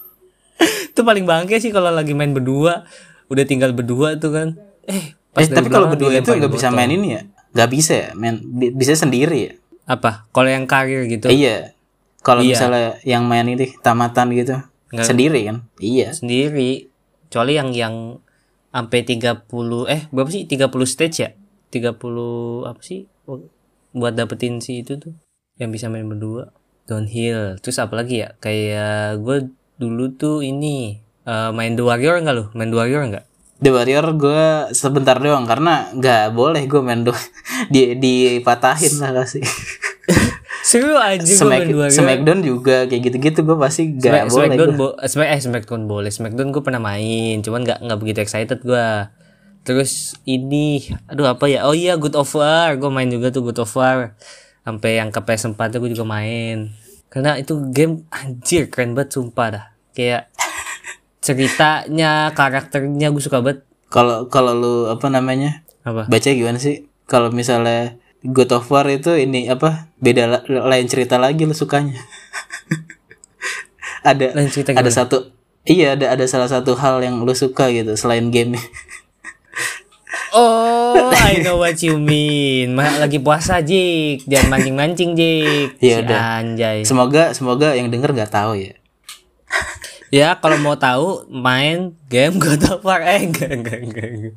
itu 0.91 1.01
paling 1.01 1.25
bangke 1.25 1.57
sih 1.57 1.69
kalau 1.69 1.89
lagi 1.89 2.13
main 2.13 2.29
berdua. 2.29 2.85
Udah 3.25 3.43
tinggal 3.43 3.73
berdua 3.73 4.13
tuh 4.15 4.29
kan. 4.29 4.47
Eh, 4.85 5.16
pas 5.37 5.43
eh 5.43 5.53
tapi 5.53 5.69
kalau 5.69 5.87
berdua 5.87 6.09
itu 6.11 6.25
nggak 6.27 6.49
bisa 6.49 6.67
main 6.67 6.89
ini 6.89 7.07
ya? 7.13 7.21
Nggak 7.53 7.69
bisa 7.69 7.93
ya? 7.93 8.09
Main 8.11 8.41
bi- 8.41 8.73
bisa 8.73 8.93
sendiri 8.93 9.37
ya? 9.39 9.53
Apa? 9.85 10.25
Kalau 10.29 10.49
yang 10.49 10.65
karir 10.65 11.05
gitu. 11.05 11.29
Eh, 11.29 11.37
iya. 11.37 11.77
Kalau 12.19 12.41
Iya. 12.41 12.57
misalnya 12.57 12.85
yang 13.05 13.23
main 13.23 13.45
ini 13.45 13.77
tamatan 13.77 14.33
gitu. 14.33 14.57
Nggak- 14.89 15.05
sendiri 15.05 15.39
kan? 15.45 15.57
Iya. 15.77 16.11
sendiri. 16.11 16.89
Kecuali 17.23 17.53
yang 17.53 17.69
yang 17.71 17.95
sampai 18.69 18.99
30 19.01 19.45
eh 19.85 20.09
berapa 20.09 20.27
sih? 20.27 20.43
30 20.43 20.67
stage 20.83 21.17
ya? 21.19 21.29
30 21.69 21.93
apa 22.65 22.81
sih? 22.81 23.05
Buat 23.91 24.13
dapetin 24.13 24.57
si 24.57 24.81
itu 24.81 24.97
tuh 24.97 25.13
yang 25.55 25.69
bisa 25.69 25.87
main 25.87 26.03
berdua. 26.03 26.49
Downhill. 26.83 27.59
Terus 27.59 27.77
apa 27.77 27.93
lagi 27.95 28.21
ya? 28.21 28.33
Kayak 28.37 29.19
gue 29.19 29.37
dulu 29.75 30.09
tuh 30.11 30.41
ini 30.41 30.97
eh, 31.23 31.51
main 31.51 31.75
The 31.75 31.83
Warrior 31.83 32.17
enggak 32.17 32.33
lo 32.33 32.45
main 32.51 32.67
The 32.67 32.77
Warrior 32.77 33.03
enggak 33.05 33.25
The 33.57 33.73
Warrior 33.73 34.05
gue 34.13 34.43
sebentar 34.77 35.17
doang 35.17 35.49
karena 35.49 35.89
nggak 35.97 36.37
boleh 36.37 36.69
gue 36.69 36.81
main 36.81 37.01
doang 37.01 37.17
di 37.73 37.97
dipatahin 37.97 38.93
lah 39.01 39.11
kasih. 39.23 39.41
seru 40.67 40.99
aja 40.99 41.23
gue 41.23 41.31
Smack, 41.31 41.63
Warrior 41.71 41.95
Smackdown 41.95 42.39
juga 42.43 42.85
kayak 42.85 43.01
gitu-gitu 43.07 43.39
gue 43.47 43.57
pasti 43.57 43.97
Smack, 43.97 43.97
nggak 43.97 44.25
boleh. 44.29 44.47
Smackdown 44.51 44.71
bo 44.77 44.87
eh, 44.99 45.09
Smack, 45.09 45.29
eh 45.33 45.39
Smackdown 45.41 45.83
boleh. 45.89 46.11
Smackdown 46.13 46.49
gue 46.53 46.61
pernah 46.61 46.81
main 46.83 47.41
cuman 47.41 47.65
nggak 47.65 47.79
nggak 47.81 47.99
begitu 48.03 48.19
excited 48.21 48.59
gue 48.61 48.87
terus 49.65 50.15
ini 50.23 50.93
aduh 51.09 51.33
apa 51.33 51.49
ya? 51.49 51.65
Oh 51.65 51.73
iya 51.73 51.97
Good 51.97 52.13
of 52.13 52.29
War. 52.37 52.77
Gue 52.77 52.93
main 52.93 53.09
juga 53.09 53.33
tuh 53.33 53.41
Good 53.47 53.63
of 53.63 53.73
War. 53.73 54.13
Sampai 54.61 54.99
yang 54.99 55.09
ke 55.09 55.19
PS4 55.23 55.59
tuh 55.73 55.79
gue 55.81 55.91
juga 55.97 56.05
main. 56.05 56.71
Karena 57.07 57.39
itu 57.39 57.57
game 57.71 58.05
anjir 58.13 58.67
keren 58.69 58.93
banget 58.93 59.17
sumpah 59.17 59.47
dah. 59.49 59.65
Kayak 59.95 60.29
ceritanya 61.27 62.31
karakternya 62.31 63.11
gue 63.11 63.19
suka 63.19 63.41
banget 63.41 63.67
Kalau 63.87 64.27
kalau 64.27 64.51
lu 64.51 64.75
apa 64.87 65.07
namanya 65.07 65.67
apa 65.83 66.07
baca 66.07 66.29
gimana 66.29 66.55
sih? 66.57 66.87
Kalau 67.03 67.27
misalnya 67.29 67.95
God 68.19 68.51
of 68.53 68.67
War 68.67 68.87
itu 68.87 69.11
ini 69.13 69.47
apa 69.47 69.91
beda 69.97 70.23
la- 70.25 70.45
lain 70.65 70.87
cerita 70.87 71.15
lagi 71.15 71.43
lu 71.43 71.51
sukanya. 71.51 71.95
ada 74.03 74.31
lain 74.31 74.47
cerita 74.47 74.71
ada 74.71 74.87
satu 74.87 75.31
iya 75.63 75.95
ada 75.95 76.11
ada 76.11 76.23
salah 76.25 76.47
satu 76.47 76.75
hal 76.75 76.99
yang 76.99 77.19
lu 77.19 77.31
suka 77.31 77.67
gitu 77.69 77.91
selain 77.93 78.27
game. 78.27 78.55
Oh, 80.29 81.09
I 81.09 81.39
know 81.41 81.57
what 81.57 81.79
you 81.81 81.97
mean. 81.97 82.75
Ma 82.75 82.99
lagi 82.99 83.17
puasa, 83.17 83.57
Jik. 83.57 84.27
Jangan 84.27 84.53
mancing-mancing, 84.53 85.15
Jik. 85.15 85.69
Ya 85.81 85.97
Si 85.97 86.03
udah. 86.03 86.19
Anjay. 86.37 86.77
semoga 86.83 87.31
semoga 87.31 87.73
yang 87.73 87.89
denger 87.89 88.11
nggak 88.13 88.29
tahu 88.29 88.59
ya. 88.59 88.75
Ya, 90.07 90.39
kalau 90.39 90.57
mau 90.63 90.79
tahu 90.79 91.27
main 91.27 91.91
game 92.07 92.39
God 92.43 92.63
of 92.71 92.81
War 92.87 93.03
eh 93.03 93.27
enggak 93.27 93.51
enggak 93.51 93.79
enggak. 93.83 94.07
enggak. 94.07 94.33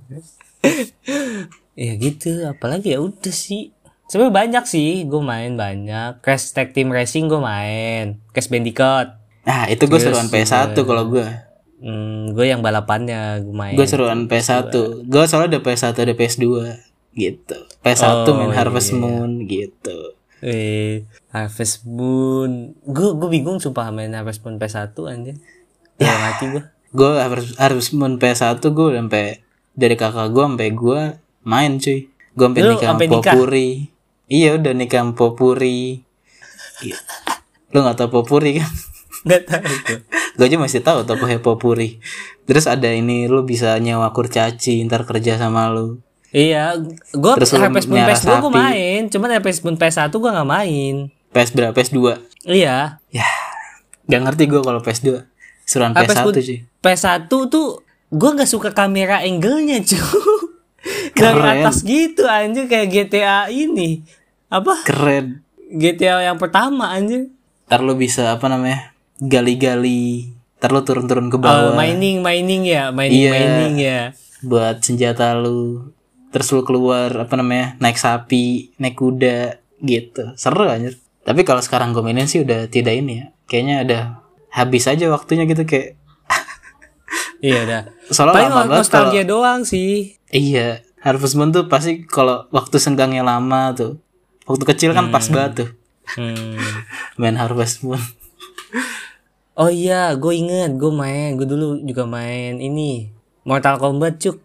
ya 1.79 1.93
gitu, 1.97 2.45
apalagi 2.51 2.95
ya 2.95 2.99
udah 3.01 3.35
sih. 3.35 3.71
Sebenarnya 4.11 4.35
banyak 4.35 4.65
sih, 4.67 5.07
gue 5.07 5.23
main 5.23 5.55
banyak. 5.55 6.19
Crash 6.19 6.51
Tag 6.51 6.75
Team 6.75 6.91
Racing 6.91 7.31
gue 7.31 7.39
main. 7.39 8.19
Crash 8.35 8.51
Bandicoot. 8.51 9.15
Nah, 9.47 9.71
itu 9.71 9.87
gue 9.87 10.01
seruan 10.03 10.27
PS1 10.27 10.75
kalau 10.75 11.07
gue. 11.07 11.27
Hmm, 11.81 12.35
gue 12.35 12.51
yang 12.51 12.61
balapannya 12.61 13.41
gue 13.47 13.55
main. 13.55 13.79
Gue 13.79 13.87
seruan 13.87 14.27
PS1. 14.27 14.75
Gue 15.07 15.25
soalnya 15.31 15.57
ada 15.57 15.61
PS1 15.63 15.95
ada 15.95 16.15
PS2 16.19 16.45
gitu. 17.15 17.59
PS1 17.87 18.27
Oh, 18.27 18.35
main 18.35 18.51
Harvest 18.51 18.91
iya. 18.91 18.99
Moon 18.99 19.31
gitu. 19.47 19.99
Eh, 20.43 21.07
Harvest 21.31 21.87
Moon. 21.87 22.75
Gue 22.83 23.15
gue 23.15 23.29
bingung 23.31 23.63
sumpah 23.63 23.95
main 23.95 24.11
Harvest 24.11 24.43
Moon 24.43 24.59
PS1 24.59 24.93
anjir. 25.07 25.39
Ya 26.01 26.17
mati 26.17 26.45
gue. 26.49 26.65
Gue 26.91 27.13
Harvest, 27.21 27.55
Harvest 27.61 27.93
Moon 27.93 28.17
PS1 28.17 28.59
gue 28.65 28.89
sampai 28.97 29.25
dari 29.77 29.95
kakak 29.95 30.33
gue 30.33 30.45
sampai 30.49 30.69
gue 30.73 31.01
main 31.45 31.73
cuy. 31.77 32.09
Gue 32.33 32.45
sampai 32.49 32.63
nikah 32.65 32.89
sama 32.89 33.01
sampai? 33.05 33.07
Popuri. 33.13 33.69
Iya 34.27 34.49
udah 34.57 34.73
nikah 34.73 35.01
sama 35.05 35.13
Popuri. 35.13 36.01
Gitu. 36.81 37.15
Lu 37.71 37.85
gak 37.85 38.01
tau 38.01 38.09
Popuri 38.09 38.59
kan? 38.59 38.73
Gak 39.29 39.43
tahu 39.45 39.69
gue. 39.85 40.01
aja 40.41 40.57
masih 40.57 40.81
tahu 40.81 41.05
tokohnya 41.05 41.45
Popuri. 41.45 42.01
Terus 42.49 42.65
ada 42.65 42.89
ini 42.89 43.29
lu 43.29 43.45
bisa 43.45 43.77
nyewa 43.77 44.09
kurcaci 44.17 44.81
ntar 44.89 45.05
kerja 45.05 45.37
sama 45.37 45.69
lu. 45.69 46.01
Iya, 46.31 46.79
gue 47.11 47.33
Terus 47.43 47.51
Moon 47.59 47.91
merah 47.91 48.15
PS2 48.15 48.31
gue 48.39 48.53
main, 48.55 49.01
cuman 49.11 49.29
Harvest 49.35 49.67
Moon 49.67 49.77
PS1 49.77 50.15
gue 50.15 50.31
gak 50.31 50.49
main. 50.49 50.95
PS 51.35 51.51
berapa? 51.53 51.75
PS2. 51.75 51.99
Iya, 52.47 53.03
Ya, 53.11 53.29
gak 54.07 54.21
ngerti 54.25 54.47
gue 54.47 54.63
kalau 54.63 54.81
PS2. 54.81 55.27
Seruan 55.71 55.95
Harvest 55.95 56.19
PS1 56.19 56.27
Moon 56.27 56.35
sih. 56.43 56.59
PS1 56.77 57.31
tuh 57.47 57.69
gue 58.11 58.31
nggak 58.33 58.51
suka 58.51 58.71
kamera 58.73 59.23
angle-nya 59.23 59.79
cuy. 59.87 60.03
Dari 61.13 61.37
Keren. 61.37 61.63
atas 61.63 61.85
gitu 61.85 62.25
anjir 62.25 62.67
kayak 62.67 62.89
GTA 62.89 63.47
ini. 63.49 64.03
Apa? 64.49 64.83
Keren. 64.83 65.47
GTA 65.71 66.25
yang 66.25 66.37
pertama 66.37 66.91
anjir. 66.91 67.31
Ntar 67.65 67.81
lu 67.81 67.95
bisa 67.95 68.33
apa 68.33 68.49
namanya? 68.49 68.91
Gali-gali. 69.21 70.33
Ntar 70.57 70.71
lu 70.71 70.83
turun-turun 70.83 71.29
ke 71.29 71.37
Oh, 71.37 71.41
bawah. 71.41 71.73
mining 71.75 72.19
mining 72.19 72.65
ya, 72.65 72.91
mining 72.91 73.21
Iya. 73.23 73.31
mining 73.31 73.77
ya. 73.79 74.01
buat 74.41 74.81
senjata 74.81 75.37
lu 75.37 75.93
terus 76.31 76.49
lu 76.49 76.63
keluar 76.63 77.13
apa 77.13 77.35
namanya 77.35 77.77
naik 77.77 77.95
sapi 77.95 78.73
naik 78.77 78.97
kuda 78.97 79.61
gitu 79.79 80.33
seru 80.33 80.65
anjir 80.65 80.97
tapi 81.21 81.43
kalau 81.43 81.61
sekarang 81.61 81.93
gue 81.93 82.01
mainin 82.01 82.25
sih 82.25 82.41
udah 82.41 82.65
tidak 82.65 82.95
ini 82.95 83.21
ya 83.21 83.27
kayaknya 83.45 83.77
ada 83.83 83.99
habis 84.51 84.85
aja 84.85 85.07
waktunya 85.07 85.45
gitu 85.45 85.63
kayak 85.63 85.95
Iya 87.41 87.59
udah. 87.63 87.83
soalnya 88.07 88.35
Paling 88.35 88.47
lama 88.47 88.59
banget 88.61 88.69
kalau 88.69 88.81
nostalgia 88.81 89.25
doang 89.25 89.61
sih. 89.63 90.19
iya 90.29 90.69
Harvest 90.99 91.35
Moon 91.35 91.49
tuh 91.49 91.65
pasti 91.65 92.05
kalau 92.05 92.45
waktu 92.51 92.77
senggangnya 92.77 93.23
lama 93.23 93.73
tuh 93.73 93.97
waktu 94.45 94.65
kecil 94.67 94.91
kan 94.91 95.09
pas 95.09 95.25
banget 95.27 95.53
tuh 95.57 95.71
Hmm. 96.11 96.59
main 97.19 97.35
Harvest 97.35 97.81
Moon 97.81 98.03
Oh 99.53 99.69
iya, 99.69 100.15
gue 100.15 100.33
inget, 100.33 100.73
gue 100.75 100.89
main, 100.89 101.37
gue 101.37 101.45
dulu 101.45 101.79
juga 101.81 102.03
main 102.03 102.57
ini 102.57 103.13
Mortal 103.43 103.77
Kombat 103.77 104.17
cuk 104.17 104.41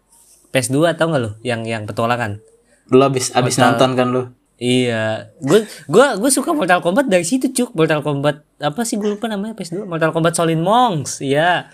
PS2 0.52 0.76
tau 0.94 1.08
gak 1.08 1.22
lo? 1.22 1.32
Yang 1.40 1.62
yang 1.66 1.84
petualangan. 1.84 2.44
lu 2.86 3.02
abis 3.02 3.32
abis 3.32 3.58
nonton 3.58 3.96
kan 3.96 4.08
lu 4.08 4.30
Iya, 4.56 5.36
gue 5.44 5.68
gua 5.92 6.16
gue 6.16 6.32
suka 6.32 6.56
Mortal 6.56 6.80
Kombat 6.80 7.12
dari 7.12 7.28
situ 7.28 7.52
cuk. 7.52 7.76
Mortal 7.76 8.00
Kombat 8.00 8.48
apa 8.64 8.88
sih 8.88 8.96
gue 8.96 9.20
lupa 9.20 9.28
namanya 9.28 9.52
PS2. 9.52 9.84
Mortal 9.84 10.16
Kombat 10.16 10.40
Solid 10.40 10.56
Monks, 10.56 11.20
iya. 11.20 11.68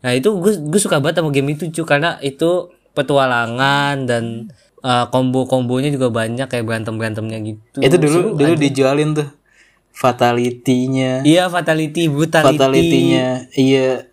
Nah 0.00 0.14
itu 0.14 0.30
gue 0.38 0.54
gue 0.62 0.80
suka 0.80 1.02
banget 1.02 1.20
sama 1.20 1.34
game 1.34 1.58
itu 1.58 1.66
cuk 1.74 1.90
karena 1.90 2.22
itu 2.22 2.70
petualangan 2.94 4.06
dan 4.06 4.50
uh, 4.82 5.06
kombo-kombonya 5.10 5.90
juga 5.92 6.10
banyak 6.10 6.46
kayak 6.48 6.64
berantem 6.66 6.96
berantemnya 6.96 7.38
gitu. 7.42 7.78
itu 7.78 7.96
dulu 7.96 8.18
Seru 8.18 8.30
dulu 8.36 8.52
aja. 8.56 8.62
dijualin 8.62 9.10
tuh 9.14 9.28
fatality-nya 9.94 11.22
Iya 11.22 11.52
fatality, 11.52 12.08
brutality, 12.08 12.56
fatality-nya 12.56 13.28
iya 13.54 14.08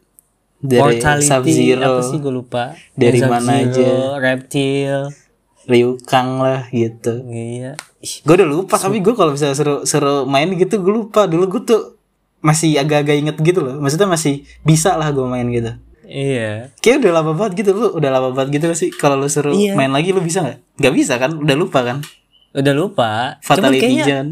dari 0.58 0.82
mortality, 0.82 1.30
Sub 1.30 1.46
Zero 1.46 1.82
apa 1.86 2.02
sih 2.02 2.18
gue 2.18 2.34
lupa. 2.34 2.74
Dari 2.98 3.22
Yang 3.22 3.30
mana 3.30 3.52
Sub-Zero, 3.62 4.10
Reptil, 4.18 4.98
Liu 5.70 5.90
Kang 6.02 6.42
lah 6.42 6.66
gitu 6.74 7.22
iya. 7.30 7.78
Gue 8.22 8.36
udah 8.36 8.48
lupa 8.48 8.76
tapi 8.76 9.00
gue 9.00 9.14
kalau 9.14 9.32
misalnya 9.32 9.54
seru 9.54 9.76
seru 9.84 10.26
main 10.26 10.48
gitu 10.52 10.78
gue 10.78 10.94
lupa 10.96 11.26
dulu 11.26 11.48
gue 11.48 11.62
tuh 11.64 11.82
masih 12.40 12.78
agak-agak 12.78 13.18
inget 13.18 13.38
gitu 13.38 13.60
loh 13.60 13.78
maksudnya 13.78 14.06
masih 14.06 14.46
bisa 14.62 14.94
lah 14.94 15.10
gue 15.10 15.26
main 15.26 15.48
gitu 15.48 15.72
Iya. 16.08 16.72
kayak 16.80 17.04
udah 17.04 17.14
lama 17.14 17.32
banget 17.36 17.62
gitu 17.62 17.76
lu 17.76 17.88
udah 17.92 18.10
lama 18.10 18.30
banget 18.32 18.58
gitu 18.58 18.72
sih 18.74 18.90
kalau 18.90 19.20
lu 19.20 19.28
seru 19.28 19.52
Iya. 19.52 19.76
main 19.76 19.92
lagi 19.92 20.16
lu 20.16 20.22
bisa 20.22 20.40
nggak 20.40 20.58
nggak 20.80 20.94
bisa 20.96 21.14
kan 21.18 21.36
udah 21.36 21.56
lupa 21.56 21.82
kan 21.84 22.00
Udah 22.58 22.74
lupa. 22.74 23.38
Cuman 23.44 23.70
fatality 23.70 23.78
kayaknya 23.78 24.06
Jan 24.08 24.28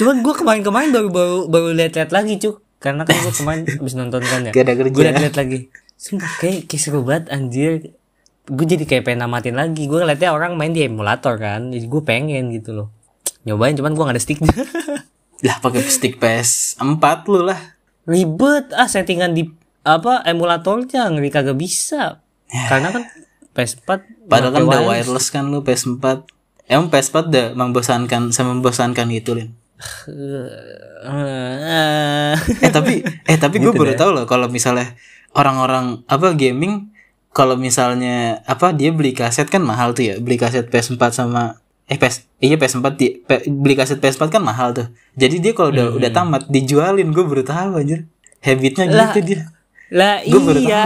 Cuman 0.00 0.24
gue 0.24 0.32
kemarin-kemarin 0.32 0.90
baru 0.90 1.08
baru 1.12 1.38
baru 1.44 1.68
lihat-lihat 1.76 2.08
lagi 2.08 2.40
cuk 2.40 2.56
karena 2.80 3.04
kan 3.04 3.16
gue 3.16 3.32
kemarin 3.32 3.62
abis 3.68 3.94
nonton 3.96 4.22
kan 4.22 4.40
ya. 4.48 4.52
Gak 4.52 4.64
ada 4.64 4.74
kerja. 4.76 4.92
Gue 4.92 5.02
lihat-lihat 5.04 5.36
lagi. 5.36 5.58
Sumpah 5.96 6.30
kayak, 6.36 6.68
kayak 6.68 6.80
seru 6.80 7.00
banget 7.00 7.28
anjir. 7.28 7.72
Gue 8.44 8.66
jadi 8.68 8.84
kayak 8.84 9.08
pengen 9.08 9.24
namatin 9.24 9.56
lagi. 9.56 9.88
Gue 9.88 10.04
ngeliatnya 10.04 10.36
orang 10.36 10.56
main 10.56 10.72
di 10.72 10.84
emulator 10.84 11.40
kan. 11.40 11.72
Jadi 11.72 11.86
gue 11.88 12.02
pengen 12.04 12.52
gitu 12.52 12.76
loh. 12.76 12.88
Nyobain 13.44 13.72
cuman 13.72 13.92
gue 13.92 14.04
gak 14.04 14.16
ada 14.16 14.22
sticknya. 14.22 14.52
lah 15.46 15.60
pakai 15.60 15.84
stick 15.84 16.16
PS 16.16 16.80
4 16.80 16.96
lu 17.28 17.44
lah 17.44 17.76
Ribet 18.08 18.72
ah 18.72 18.88
settingan 18.88 19.36
di 19.36 19.44
apa 19.84 20.24
emulatornya 20.24 21.04
ngeri 21.12 21.28
kagak 21.28 21.56
bisa. 21.56 22.24
Karena 22.48 22.88
kan 22.92 23.04
PS4 23.52 23.88
padahal 24.24 24.52
kan 24.52 24.62
udah 24.64 24.80
wireless. 24.84 25.08
wireless 25.08 25.26
kan 25.28 25.44
lu 25.48 25.60
PS 25.60 25.84
4 26.00 26.24
emang 26.68 26.88
PS 26.88 27.08
4 27.12 27.28
udah 27.28 27.46
membosankan 27.54 28.22
sama 28.32 28.56
membosankan 28.56 29.04
gitu 29.12 29.36
Lin 29.36 29.52
Eh, 31.04 32.34
eh 32.64 32.70
tapi 32.72 33.04
eh 33.04 33.36
tapi 33.36 33.56
gue 33.60 33.68
Gitu 33.68 33.76
baru 33.76 33.92
deh. 33.92 33.98
tahu 33.98 34.10
loh 34.16 34.24
kalau 34.24 34.48
misalnya 34.48 34.96
orang-orang 35.36 36.00
apa 36.08 36.32
gaming 36.32 36.93
kalau 37.34 37.58
misalnya 37.58 38.40
apa 38.46 38.70
dia 38.70 38.94
beli 38.94 39.10
kaset 39.10 39.50
kan 39.50 39.60
mahal 39.60 39.90
tuh 39.92 40.06
ya 40.06 40.14
beli 40.22 40.38
kaset 40.38 40.70
PS4 40.70 41.02
sama 41.10 41.58
eh 41.84 41.98
PS 41.98 42.24
iya 42.40 42.56
PS4 42.56 42.86
di, 42.94 43.20
P- 43.20 43.50
beli 43.50 43.74
kaset 43.74 43.98
PS4 43.98 44.30
kan 44.30 44.40
mahal 44.40 44.72
tuh 44.72 44.86
jadi 45.18 45.36
dia 45.42 45.52
kalau 45.52 45.74
udah 45.74 45.86
udah 45.98 46.10
tamat 46.14 46.46
dijualin 46.48 47.10
gue 47.10 47.24
baru 47.26 47.42
tahu 47.44 47.82
anjir 47.82 48.06
habitnya 48.40 48.88
Lah, 48.88 49.12
gitu 49.12 49.20
dia 49.26 49.40
Lah 49.92 50.24
Gua 50.24 50.56
iya. 50.56 50.82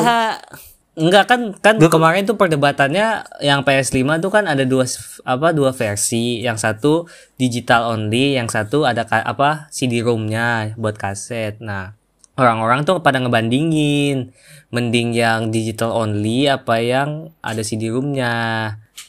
enggak 0.99 1.25
kan 1.31 1.41
kan 1.63 1.79
kemarin 1.79 2.27
tuh 2.27 2.35
perdebatannya 2.35 3.23
yang 3.39 3.63
PS5 3.63 4.19
tuh 4.19 4.31
kan 4.35 4.51
ada 4.51 4.67
dua 4.67 4.85
apa 5.23 5.55
dua 5.55 5.71
versi. 5.71 6.43
Yang 6.43 6.59
satu 6.67 6.93
digital 7.39 7.95
only, 7.95 8.35
yang 8.35 8.51
satu 8.51 8.83
ada 8.83 9.07
ka- 9.07 9.23
apa 9.23 9.71
CD-ROM-nya 9.71 10.75
buat 10.75 10.99
kaset. 10.99 11.63
Nah, 11.63 11.95
orang-orang 12.39 12.87
tuh 12.87 13.03
pada 13.03 13.19
ngebandingin 13.19 14.31
mending 14.71 15.17
yang 15.17 15.51
digital 15.51 15.91
only 15.93 16.47
apa 16.47 16.79
yang 16.79 17.35
ada 17.43 17.61
CD-ROM-nya. 17.65 18.35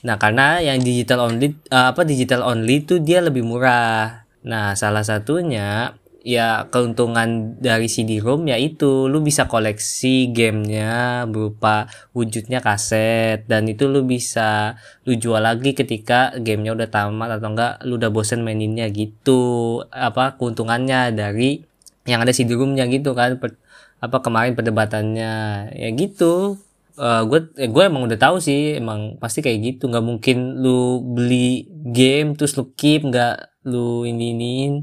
Nah, 0.04 0.15
karena 0.15 0.63
yang 0.63 0.80
digital 0.82 1.30
only 1.30 1.54
eh, 1.70 1.88
apa 1.94 2.02
digital 2.08 2.42
only 2.48 2.84
tuh 2.84 3.04
dia 3.04 3.22
lebih 3.22 3.46
murah. 3.46 4.26
Nah, 4.48 4.74
salah 4.74 5.04
satunya 5.04 6.00
ya 6.20 6.68
keuntungan 6.68 7.56
dari 7.63 7.88
CD-ROM 7.88 8.52
yaitu 8.52 9.08
lu 9.08 9.24
bisa 9.24 9.48
koleksi 9.48 10.32
gamenya 10.36 11.24
berupa 11.32 11.88
wujudnya 12.12 12.60
kaset 12.60 13.48
dan 13.48 13.63
itu 13.72 13.88
lu 13.88 14.04
bisa 14.04 14.76
lu 15.08 15.15
jual 15.15 15.39
lagi 15.39 15.72
ketika 15.72 16.36
gamenya 16.36 16.76
udah 16.76 16.89
tamat 16.92 17.39
atau 17.39 17.56
enggak 17.56 17.74
lu 17.88 17.96
udah 17.96 18.12
bosen 18.12 18.44
maininnya 18.44 18.92
gitu 18.92 19.80
apa 19.96 20.36
keuntungannya 20.36 21.15
dari 21.15 21.69
yang 22.10 22.19
ada 22.19 22.32
CD-ROM-nya 22.32 22.89
gitu 22.89 23.13
kan 23.13 23.38
Per- 23.38 23.62
apa 24.00 24.17
kemarin 24.19 24.54
perdebatannya 24.54 25.34
ya 25.72 25.89
gitu 25.91 26.58
gue 26.98 27.39
gue 27.56 27.84
emang 27.86 28.04
udah 28.04 28.17
tahu 28.17 28.38
sih 28.38 28.76
emang 28.76 29.15
pasti 29.15 29.39
kayak 29.39 29.60
gitu 29.72 29.88
nggak 29.88 30.02
mungkin 30.02 30.38
lu 30.58 30.80
beli 31.02 31.63
game 31.86 32.34
terus 32.34 32.54
lu 32.54 32.74
keep 32.74 33.04
nggak 33.04 33.39
lu 33.63 34.04
ini 34.04 34.34
iniin 34.34 34.74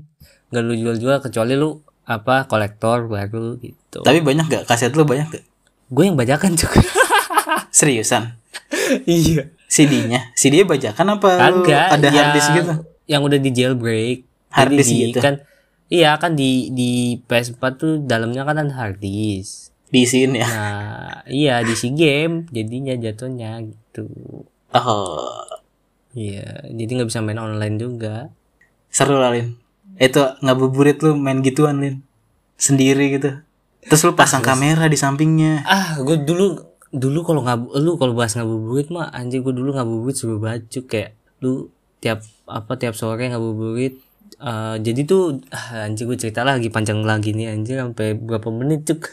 nggak 0.48 0.62
lu 0.62 0.72
jual-jual 0.74 1.20
kecuali 1.20 1.52
lu 1.54 1.76
apa 2.04 2.46
kolektor 2.46 3.04
baru 3.04 3.58
gitu 3.58 4.00
Tapi 4.00 4.22
banyak 4.22 4.46
gak 4.46 4.64
kaset 4.64 4.92
lu 4.92 5.02
banyak 5.02 5.28
gak? 5.28 5.44
gue 5.86 6.02
yang 6.02 6.14
bajakan 6.14 6.54
juga 6.54 6.80
Seriusan? 7.70 8.32
iya 9.04 9.50
CD-nya? 9.66 10.30
CD-nya 10.32 10.64
bajakan 10.64 11.06
apa 11.12 11.28
lu 11.50 11.62
Kagak, 11.62 11.86
ada 11.92 12.08
hard 12.08 12.30
disk 12.32 12.48
yang- 12.48 12.56
gitu? 12.56 12.72
yang 13.06 13.20
udah 13.22 13.38
di 13.38 13.50
jailbreak 13.50 14.18
Hard 14.48 14.72
disk 14.72 14.88
di- 14.88 15.10
gitu? 15.10 15.18
kan 15.18 15.42
iya 15.92 16.18
kan 16.18 16.34
di 16.34 16.70
di 16.74 17.20
PS4 17.24 17.62
tuh 17.78 17.92
dalamnya 18.02 18.42
kan 18.42 18.58
ada 18.58 18.72
hard 18.74 18.98
disk 18.98 19.70
Diisiin 19.86 20.34
ya? 20.34 20.46
nah 20.50 21.22
iya 21.30 21.62
di 21.62 21.74
si 21.78 21.94
game 21.94 22.46
jadinya 22.50 22.94
jatuhnya 22.98 23.62
gitu 23.62 24.10
Oh, 24.76 25.40
iya 26.12 26.68
jadi 26.68 27.00
nggak 27.00 27.08
bisa 27.08 27.24
main 27.24 27.40
online 27.40 27.80
juga 27.80 28.28
seru 28.92 29.16
lah 29.16 29.32
Lin. 29.32 29.56
Itu 29.96 30.20
ngabuburit 30.44 31.00
lu 31.00 31.16
main 31.16 31.40
gituan 31.40 31.80
Lin. 31.80 32.04
Sendiri 32.56 33.16
gitu. 33.16 33.40
Terus 33.86 34.02
lu 34.04 34.12
pasang 34.18 34.42
kamera 34.44 34.88
di 34.90 34.98
sampingnya. 34.98 35.64
ah 35.64 36.00
gue 36.00 36.20
dulu 36.20 36.60
dulu 36.90 37.20
kalau 37.24 37.44
ngabu 37.44 37.76
lu 37.76 38.00
kalau 38.00 38.12
bahas 38.16 38.34
ngabuburit 38.36 38.88
mah 38.88 39.12
anjir 39.12 39.44
gue 39.44 39.52
dulu 39.52 39.76
ngabuburit 39.76 40.16
suruh 40.16 40.40
baju 40.40 40.80
kayak 40.88 41.12
lu 41.44 41.68
tiap 42.00 42.24
apa 42.48 42.72
tiap 42.80 42.96
sore 42.96 43.28
ngabuburit 43.28 44.00
Eh, 44.36 44.76
jadi 44.78 45.00
tuh 45.02 45.40
ah, 45.48 45.88
anjir 45.88 46.04
gue 46.04 46.12
cerita 46.14 46.44
lagi 46.44 46.68
panjang 46.68 47.00
lagi 47.00 47.32
nih 47.32 47.48
anjir 47.48 47.80
sampai 47.80 48.12
berapa 48.12 48.44
menit 48.50 48.84
cuk 48.84 49.00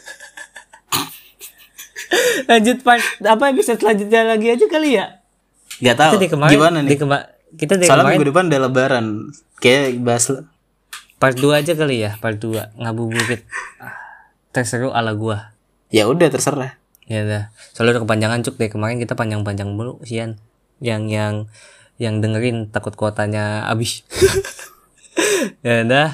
lanjut 2.44 2.76
part 2.80 3.00
apa 3.18 3.44
episode 3.48 3.80
selanjutnya 3.80 4.20
lagi 4.26 4.52
aja 4.52 4.66
kali 4.66 4.90
ya 4.94 5.24
Gak 5.74 5.96
tahu. 5.96 6.12
kita 6.14 6.20
di 6.20 6.28
kemarin 6.28 6.52
Gimana 6.52 6.78
di 6.78 6.86
nih? 6.86 6.98
kema- 7.00 7.26
kita 7.56 7.74
di 7.74 7.84
Soalnya 7.84 8.04
kemarin 8.04 8.14
minggu 8.14 8.28
depan 8.28 8.44
udah 8.46 8.60
lebaran. 8.62 9.06
Kayak 9.58 9.86
bahas 9.98 10.24
part 11.16 11.34
2 11.34 11.50
aja 11.56 11.72
kali 11.72 11.96
ya 11.98 12.10
part 12.14 12.36
2 12.36 12.76
ngabuburit 12.76 13.42
ah, 13.78 13.96
terseru 14.50 14.92
ala 14.92 15.14
gua 15.14 15.56
Ya 15.88 16.04
udah 16.04 16.28
terserah. 16.28 16.76
Ya 17.06 17.22
udah. 17.22 17.42
Soalnya 17.72 17.96
udah 17.96 18.02
kepanjangan 18.04 18.44
cuk 18.44 18.54
deh 18.54 18.68
kemarin 18.68 18.98
kita 18.98 19.14
panjang-panjang 19.14 19.72
mulu 19.72 20.02
sian. 20.02 20.36
Yang 20.78 21.02
yang 21.08 21.34
yang 21.96 22.14
dengerin 22.18 22.68
takut 22.68 22.92
kuotanya 22.92 23.64
habis. 23.64 24.04
ya 25.66 25.84
udah. 25.84 26.08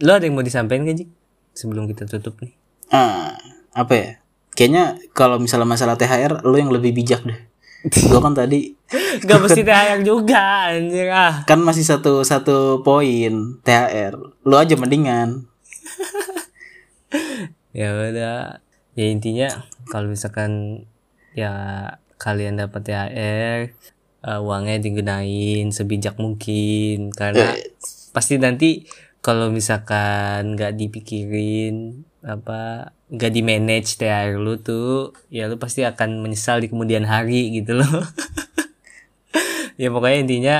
Lo 0.00 0.16
ada 0.16 0.24
yang 0.24 0.36
mau 0.36 0.44
disampaikan 0.44 0.88
gak, 0.88 1.04
Jik? 1.04 1.10
Sebelum 1.52 1.84
kita 1.90 2.08
tutup 2.08 2.40
nih. 2.40 2.52
Ah, 2.90 3.36
apa 3.76 3.92
ya? 3.92 4.10
Kayaknya 4.56 4.98
kalau 5.14 5.38
misalnya 5.38 5.68
masalah 5.68 5.94
THR 5.94 6.42
lu 6.44 6.56
yang 6.58 6.72
lebih 6.72 6.96
bijak 6.96 7.22
deh. 7.22 7.40
Gua 8.12 8.20
kan 8.20 8.36
tadi 8.36 8.76
Gak 9.28 9.40
mesti 9.40 9.64
THR 9.64 10.04
juga 10.04 10.68
anjir 10.68 11.08
ah. 11.08 11.48
kan 11.48 11.56
masih 11.64 11.80
satu 11.80 12.20
satu 12.26 12.84
poin 12.84 13.60
THR. 13.64 14.14
Lu 14.44 14.54
aja 14.56 14.74
mendingan. 14.76 15.44
Ya 17.70 17.94
udah. 17.94 18.58
Ya 18.98 19.06
intinya 19.14 19.46
kalau 19.86 20.10
misalkan 20.10 20.82
ya 21.38 21.86
kalian 22.18 22.58
dapat 22.58 22.82
THR 22.82 23.60
eh, 24.26 24.40
uangnya 24.42 24.82
digunain 24.82 25.70
sebijak 25.70 26.18
mungkin 26.18 27.14
karena 27.14 27.54
pasti 28.10 28.36
nanti 28.36 28.84
kalau 29.20 29.52
misalkan 29.52 30.56
nggak 30.56 30.76
dipikirin 30.80 32.04
apa 32.20 32.92
nggak 33.12 33.32
di 33.32 33.42
manage 33.44 33.96
THR 33.96 34.36
lu 34.36 34.60
tuh 34.60 35.12
ya 35.32 35.48
lu 35.48 35.56
pasti 35.56 35.84
akan 35.84 36.20
menyesal 36.24 36.60
di 36.60 36.68
kemudian 36.68 37.04
hari 37.04 37.48
gitu 37.60 37.76
loh. 37.76 38.04
Ya 39.80 39.88
pokoknya 39.88 40.18
intinya 40.20 40.56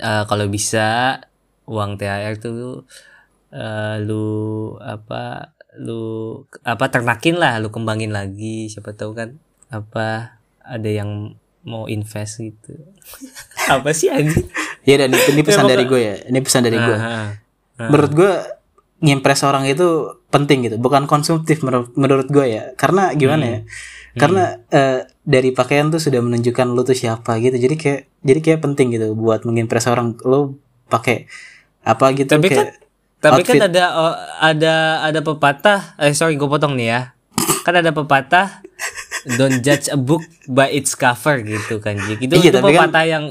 eh, 0.00 0.24
kalau 0.28 0.48
bisa 0.48 1.20
uang 1.68 2.00
THR 2.00 2.40
tuh 2.40 2.84
eh, 3.52 3.96
lu 4.04 4.26
apa 4.80 5.52
lu 5.80 6.36
apa 6.68 6.84
ternakin 6.92 7.40
lah 7.40 7.56
lu 7.56 7.72
kembangin 7.72 8.12
lagi 8.12 8.68
siapa 8.68 8.92
tahu 8.92 9.16
kan 9.16 9.40
apa 9.72 10.36
ada 10.60 10.90
yang 10.92 11.32
mau 11.64 11.86
invest 11.86 12.42
gitu. 12.42 12.74
Apa 13.70 13.94
sih 13.94 14.10
anjing 14.10 14.50
Ya 14.82 14.96
dan 14.96 15.10
ini 15.10 15.42
pesan 15.46 15.64
dari 15.64 15.84
gue 15.84 16.00
ya. 16.00 16.14
Ini 16.24 16.38
pesan 16.38 16.62
dari 16.62 16.74
gue. 16.74 16.96
Ah, 16.96 17.34
ah. 17.78 17.88
Menurut 17.88 18.12
gue 18.12 18.32
ngimpress 18.98 19.42
orang 19.42 19.66
itu 19.66 19.84
penting 20.28 20.62
gitu, 20.62 20.78
bukan 20.78 21.04
konsumtif 21.04 21.60
menurut 21.60 21.90
menurut 21.94 22.26
gue 22.26 22.46
ya. 22.48 22.62
Karena 22.74 23.10
gimana 23.12 23.44
ya? 23.44 23.58
Karena 24.12 24.42
eh, 24.68 24.98
dari 25.22 25.50
pakaian 25.50 25.88
tuh 25.88 25.98
sudah 25.98 26.18
menunjukkan 26.18 26.66
lu 26.68 26.82
tuh 26.82 26.94
siapa 26.94 27.38
gitu. 27.38 27.54
Jadi 27.54 27.74
kayak 27.74 28.00
jadi 28.20 28.40
kayak 28.40 28.60
penting 28.60 28.90
gitu 28.90 29.12
buat 29.12 29.42
mengimpress 29.42 29.86
orang. 29.86 30.14
Lu 30.20 30.58
pakai 30.86 31.26
apa 31.82 32.12
gitu 32.12 32.30
Tapi 32.30 32.46
kan- 32.46 32.56
kayak 32.68 32.72
Tapi 33.18 33.42
kan 33.42 33.54
outfit. 33.54 33.62
ada 33.64 33.84
oh, 33.96 34.14
ada 34.36 34.74
ada 35.00 35.20
pepatah, 35.20 35.94
eh 35.96 36.10
sorry 36.10 36.34
gue 36.34 36.44
potong 36.44 36.74
nih 36.74 36.88
ya. 36.88 37.00
Kan 37.62 37.74
ada 37.76 37.90
pepatah 37.90 38.62
don't 39.38 39.62
judge 39.62 39.86
a 39.86 39.96
book 39.96 40.20
by 40.44 40.66
its 40.68 40.92
cover 40.92 41.38
gitu 41.38 41.78
kan. 41.78 41.94
Jik. 41.96 42.18
Itu, 42.20 42.34
Iya, 42.36 42.50
itu 42.50 42.58
kan- 42.58 42.66
pepatah 42.68 43.04
yang 43.04 43.24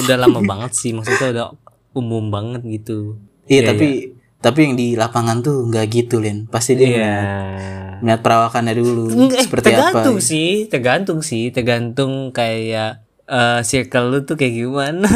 udah 0.00 0.16
lama 0.18 0.40
banget 0.42 0.72
sih, 0.72 0.90
maksudnya 0.90 1.28
udah 1.30 1.46
umum 1.92 2.28
banget 2.28 2.60
gitu. 2.64 3.14
Iya, 3.44 3.68
tapi 3.68 4.16
tapi 4.36 4.58
yang 4.62 4.74
di 4.74 4.94
lapangan 4.94 5.40
tuh 5.40 5.66
nggak 5.66 5.84
gitu 5.88 6.18
Lin. 6.18 6.44
Pasti 6.46 6.72
dia 6.72 6.86
Iya. 6.86 6.88
ngeliat, 6.88 7.96
ngeliat 8.00 8.20
perawakannya 8.20 8.72
dulu 8.74 9.02
Eh, 9.28 9.38
seperti 9.38 9.64
tergantung 9.68 10.16
apa. 10.16 10.24
sih, 10.24 10.48
tergantung 10.66 11.18
sih, 11.20 11.42
tergantung 11.50 12.10
kayak 12.30 13.02
eh, 13.26 13.60
circle 13.60 14.06
lu 14.08 14.18
tuh 14.22 14.34
kayak 14.34 14.54
gimana. 14.56 15.06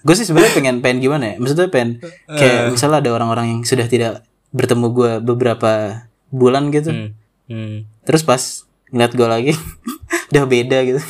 Gue 0.00 0.12
sih 0.12 0.22
sebenarnya 0.22 0.52
pengen 0.52 0.78
pengen 0.78 0.98
gimana 1.00 1.22
ya? 1.26 1.34
Maksudnya 1.38 1.68
pengen 1.68 1.98
Eh. 2.28 2.30
kayak 2.30 2.70
misalnya 2.70 2.96
ada 3.00 3.10
orang-orang 3.10 3.44
yang 3.48 3.60
sudah 3.62 3.84
tidak 3.84 4.22
bertemu 4.50 4.86
gue 4.90 5.10
beberapa 5.20 5.70
bulan 6.28 6.70
gitu. 6.70 6.88
hmm. 6.88 7.08
Hmm. 7.46 7.74
Terus 8.04 8.22
pas 8.22 8.40
ngeliat 8.90 9.12
gue 9.12 9.26
lagi 9.26 9.52
udah 10.30 10.44
beda 10.44 10.78
gitu. 10.84 11.00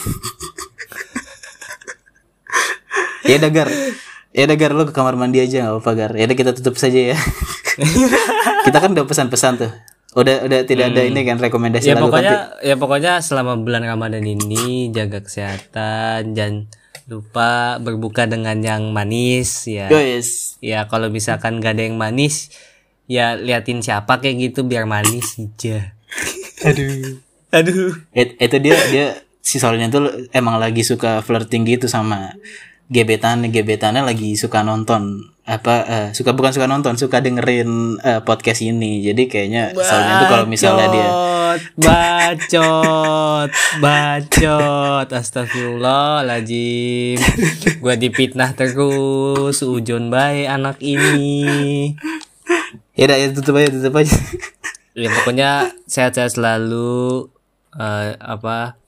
Ya 3.25 3.35
udah 3.41 3.51
gar. 3.51 3.69
Ya 4.35 4.43
udah 4.51 4.57
gar 4.59 4.73
lu 4.75 4.85
ke 4.89 4.93
kamar 4.93 5.15
mandi 5.15 5.39
aja 5.39 5.65
nggak 5.65 5.73
apa-apa 5.79 5.93
gar. 5.95 6.13
Ya 6.15 6.25
udah 6.27 6.37
kita 6.37 6.51
tutup 6.55 6.75
saja 6.77 7.15
ya. 7.15 7.19
kita 8.67 8.79
kan 8.79 8.91
udah 8.93 9.07
pesan-pesan 9.07 9.53
tuh. 9.61 9.73
Udah 10.15 10.47
udah 10.47 10.63
tidak 10.63 10.95
ada 10.95 11.03
ini 11.03 11.27
kan 11.27 11.43
rekomendasi 11.43 11.91
ya 11.91 11.99
lagu 11.99 12.07
kan. 12.07 12.23
pokoknya 12.23 12.37
ya 12.63 12.75
pokoknya 12.79 13.13
selama 13.19 13.59
bulan 13.59 13.83
Ramadan 13.83 14.23
ini 14.23 14.95
jaga 14.95 15.19
kesehatan 15.19 16.39
dan 16.39 16.71
lupa 17.11 17.77
berbuka 17.83 18.25
dengan 18.25 18.63
yang 18.63 18.95
manis 18.95 19.67
ya. 19.67 19.91
Guys, 19.91 20.57
Ya 20.65 20.87
kalau 20.89 21.11
misalkan 21.13 21.61
gak 21.61 21.77
ada 21.77 21.85
yang 21.85 21.99
manis 22.01 22.49
ya 23.05 23.37
liatin 23.37 23.85
siapa 23.85 24.23
kayak 24.23 24.51
gitu 24.51 24.65
biar 24.65 24.89
manis 24.89 25.37
aja. 25.37 25.93
aduh. 26.69 27.21
Aduh. 27.53 27.93
It- 28.17 28.39
itu 28.41 28.57
dia 28.63 28.77
dia 28.89 29.07
si 29.45 29.61
Solnya 29.61 29.93
tuh 29.93 30.31
emang 30.33 30.57
lagi 30.57 30.81
suka 30.81 31.21
flirting 31.21 31.69
gitu 31.69 31.85
sama 31.91 32.33
gebetannya 32.95 33.51
gebetannya 33.51 34.07
lagi 34.07 34.39
suka 34.39 34.63
nonton 34.63 35.19
apa 35.45 35.75
eh, 35.85 36.09
suka 36.15 36.33
bukan 36.33 36.55
suka 36.55 36.71
nonton 36.71 36.95
suka 36.95 37.19
dengerin 37.19 37.99
eh, 38.01 38.23
podcast 38.23 38.63
ini 38.63 39.03
jadi 39.03 39.23
kayaknya 39.27 39.75
Solnya 39.75 40.23
tuh 40.23 40.29
kalau 40.31 40.47
misalnya 40.47 40.87
dia 40.89 41.09
bacot, 41.79 43.47
bacot, 43.79 45.07
astagfirullahaladzim. 45.07 47.15
Gua 47.79 47.95
dipitnah 47.95 48.59
terus, 48.59 49.63
ujon 49.63 50.11
baik 50.11 50.51
anak 50.51 50.83
ini. 50.83 51.95
ya 52.95 53.11
udah 53.11 53.19
ya 53.19 53.27
tutup 53.35 53.59
aja 53.59 53.75
tutup 53.75 53.99
aja 54.03 54.15
Ya 54.95 55.11
pokoknya 55.11 55.75
sehat-sehat 55.91 56.39
selalu. 56.39 57.27
eh, 57.75 58.15
apa 58.23 58.79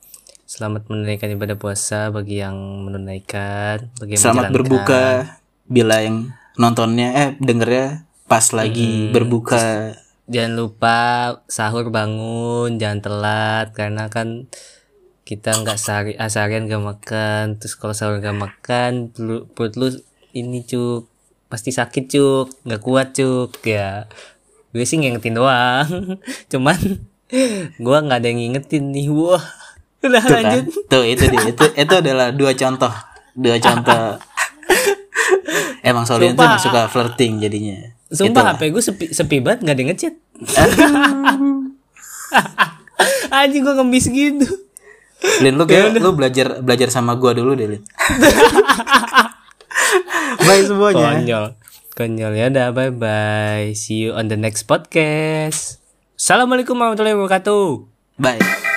selamat 0.56 0.88
menunaikan 0.88 1.36
ibadah 1.36 1.60
puasa 1.60 2.08
bagi 2.08 2.40
yang 2.40 2.56
menunaikan 2.88 3.92
bagi 4.00 4.16
yang 4.16 4.24
Selamat 4.24 4.56
berbuka 4.56 5.36
bila 5.68 6.00
yang 6.00 6.32
nontonnya 6.56 7.12
eh 7.12 7.30
dengernya 7.36 8.08
pas 8.24 8.56
lagi 8.56 9.12
berbuka. 9.12 9.92
jangan 10.24 10.56
lupa 10.56 10.98
sahur 11.44 11.92
bangun 11.92 12.80
jangan 12.80 13.04
telat 13.04 13.66
karena 13.76 14.08
kan 14.08 14.48
kita 15.28 15.60
nggak 15.60 15.76
sehari 15.76 16.16
ah, 16.16 16.32
seharian 16.32 16.70
gak 16.70 16.80
makan. 16.80 17.60
Terus 17.60 17.76
kalau 17.76 17.92
sahur 17.92 18.22
gak 18.22 18.38
makan 18.38 19.12
perut, 19.12 19.44
perut 19.52 19.74
lu 19.76 19.88
ini 20.32 20.64
cuk. 20.64 21.04
Pasti 21.50 21.74
sakit 21.74 22.08
cuk. 22.08 22.64
Nggak 22.64 22.80
kuat 22.80 23.12
cuk. 23.12 23.60
Ya 23.66 24.08
gue 24.72 24.86
sih 24.88 24.96
ngingetin 25.02 25.36
doang. 25.36 26.16
Cuman 26.50 26.78
gua 27.82 28.06
nggak 28.06 28.22
ada 28.22 28.28
yang 28.30 28.38
ngingetin 28.38 28.94
nih. 28.94 29.10
Wah 29.10 29.65
udah 30.06 30.22
Tuh 30.22 30.30
kan? 30.30 30.36
lanjut 30.42 30.64
Tuh 30.86 31.04
itu 31.04 31.24
dia. 31.26 31.40
Itu 31.46 31.64
itu 31.72 31.94
adalah 31.94 32.28
dua 32.30 32.52
contoh. 32.54 32.92
Dua 33.32 33.56
contoh. 33.58 34.18
Emang 35.82 36.02
Solin 36.02 36.34
tuh 36.34 36.46
suka 36.58 36.86
flirting 36.86 37.38
jadinya. 37.38 37.78
Sumpah 38.06 38.42
Itulah. 38.42 38.54
HP 38.54 38.62
gue 38.70 38.82
sepi, 38.82 39.04
sepi 39.10 39.36
banget 39.42 39.66
gak 39.66 39.74
ada 39.74 39.82
ngechat 39.82 40.14
Anjing 43.34 43.66
gue 43.66 43.74
ngemis 43.74 44.06
gitu 44.06 44.46
Lin 45.42 45.58
lu 45.58 45.66
kayak 45.66 45.98
lu 45.98 46.14
belajar 46.14 46.62
belajar 46.62 46.86
sama 46.86 47.18
gua 47.18 47.34
dulu 47.34 47.58
deh 47.58 47.66
Lin. 47.66 47.82
Bye 50.46 50.62
semuanya. 50.62 51.18
Konyol 51.18 51.46
Konyol 51.96 52.32
ya 52.36 52.46
udah 52.46 52.68
bye 52.70 52.94
bye 52.94 53.74
See 53.74 54.06
you 54.06 54.14
on 54.14 54.30
the 54.30 54.38
next 54.38 54.70
podcast 54.70 55.82
Assalamualaikum 56.14 56.78
warahmatullahi 56.78 57.18
wabarakatuh 57.18 57.66
Bye. 58.16 58.75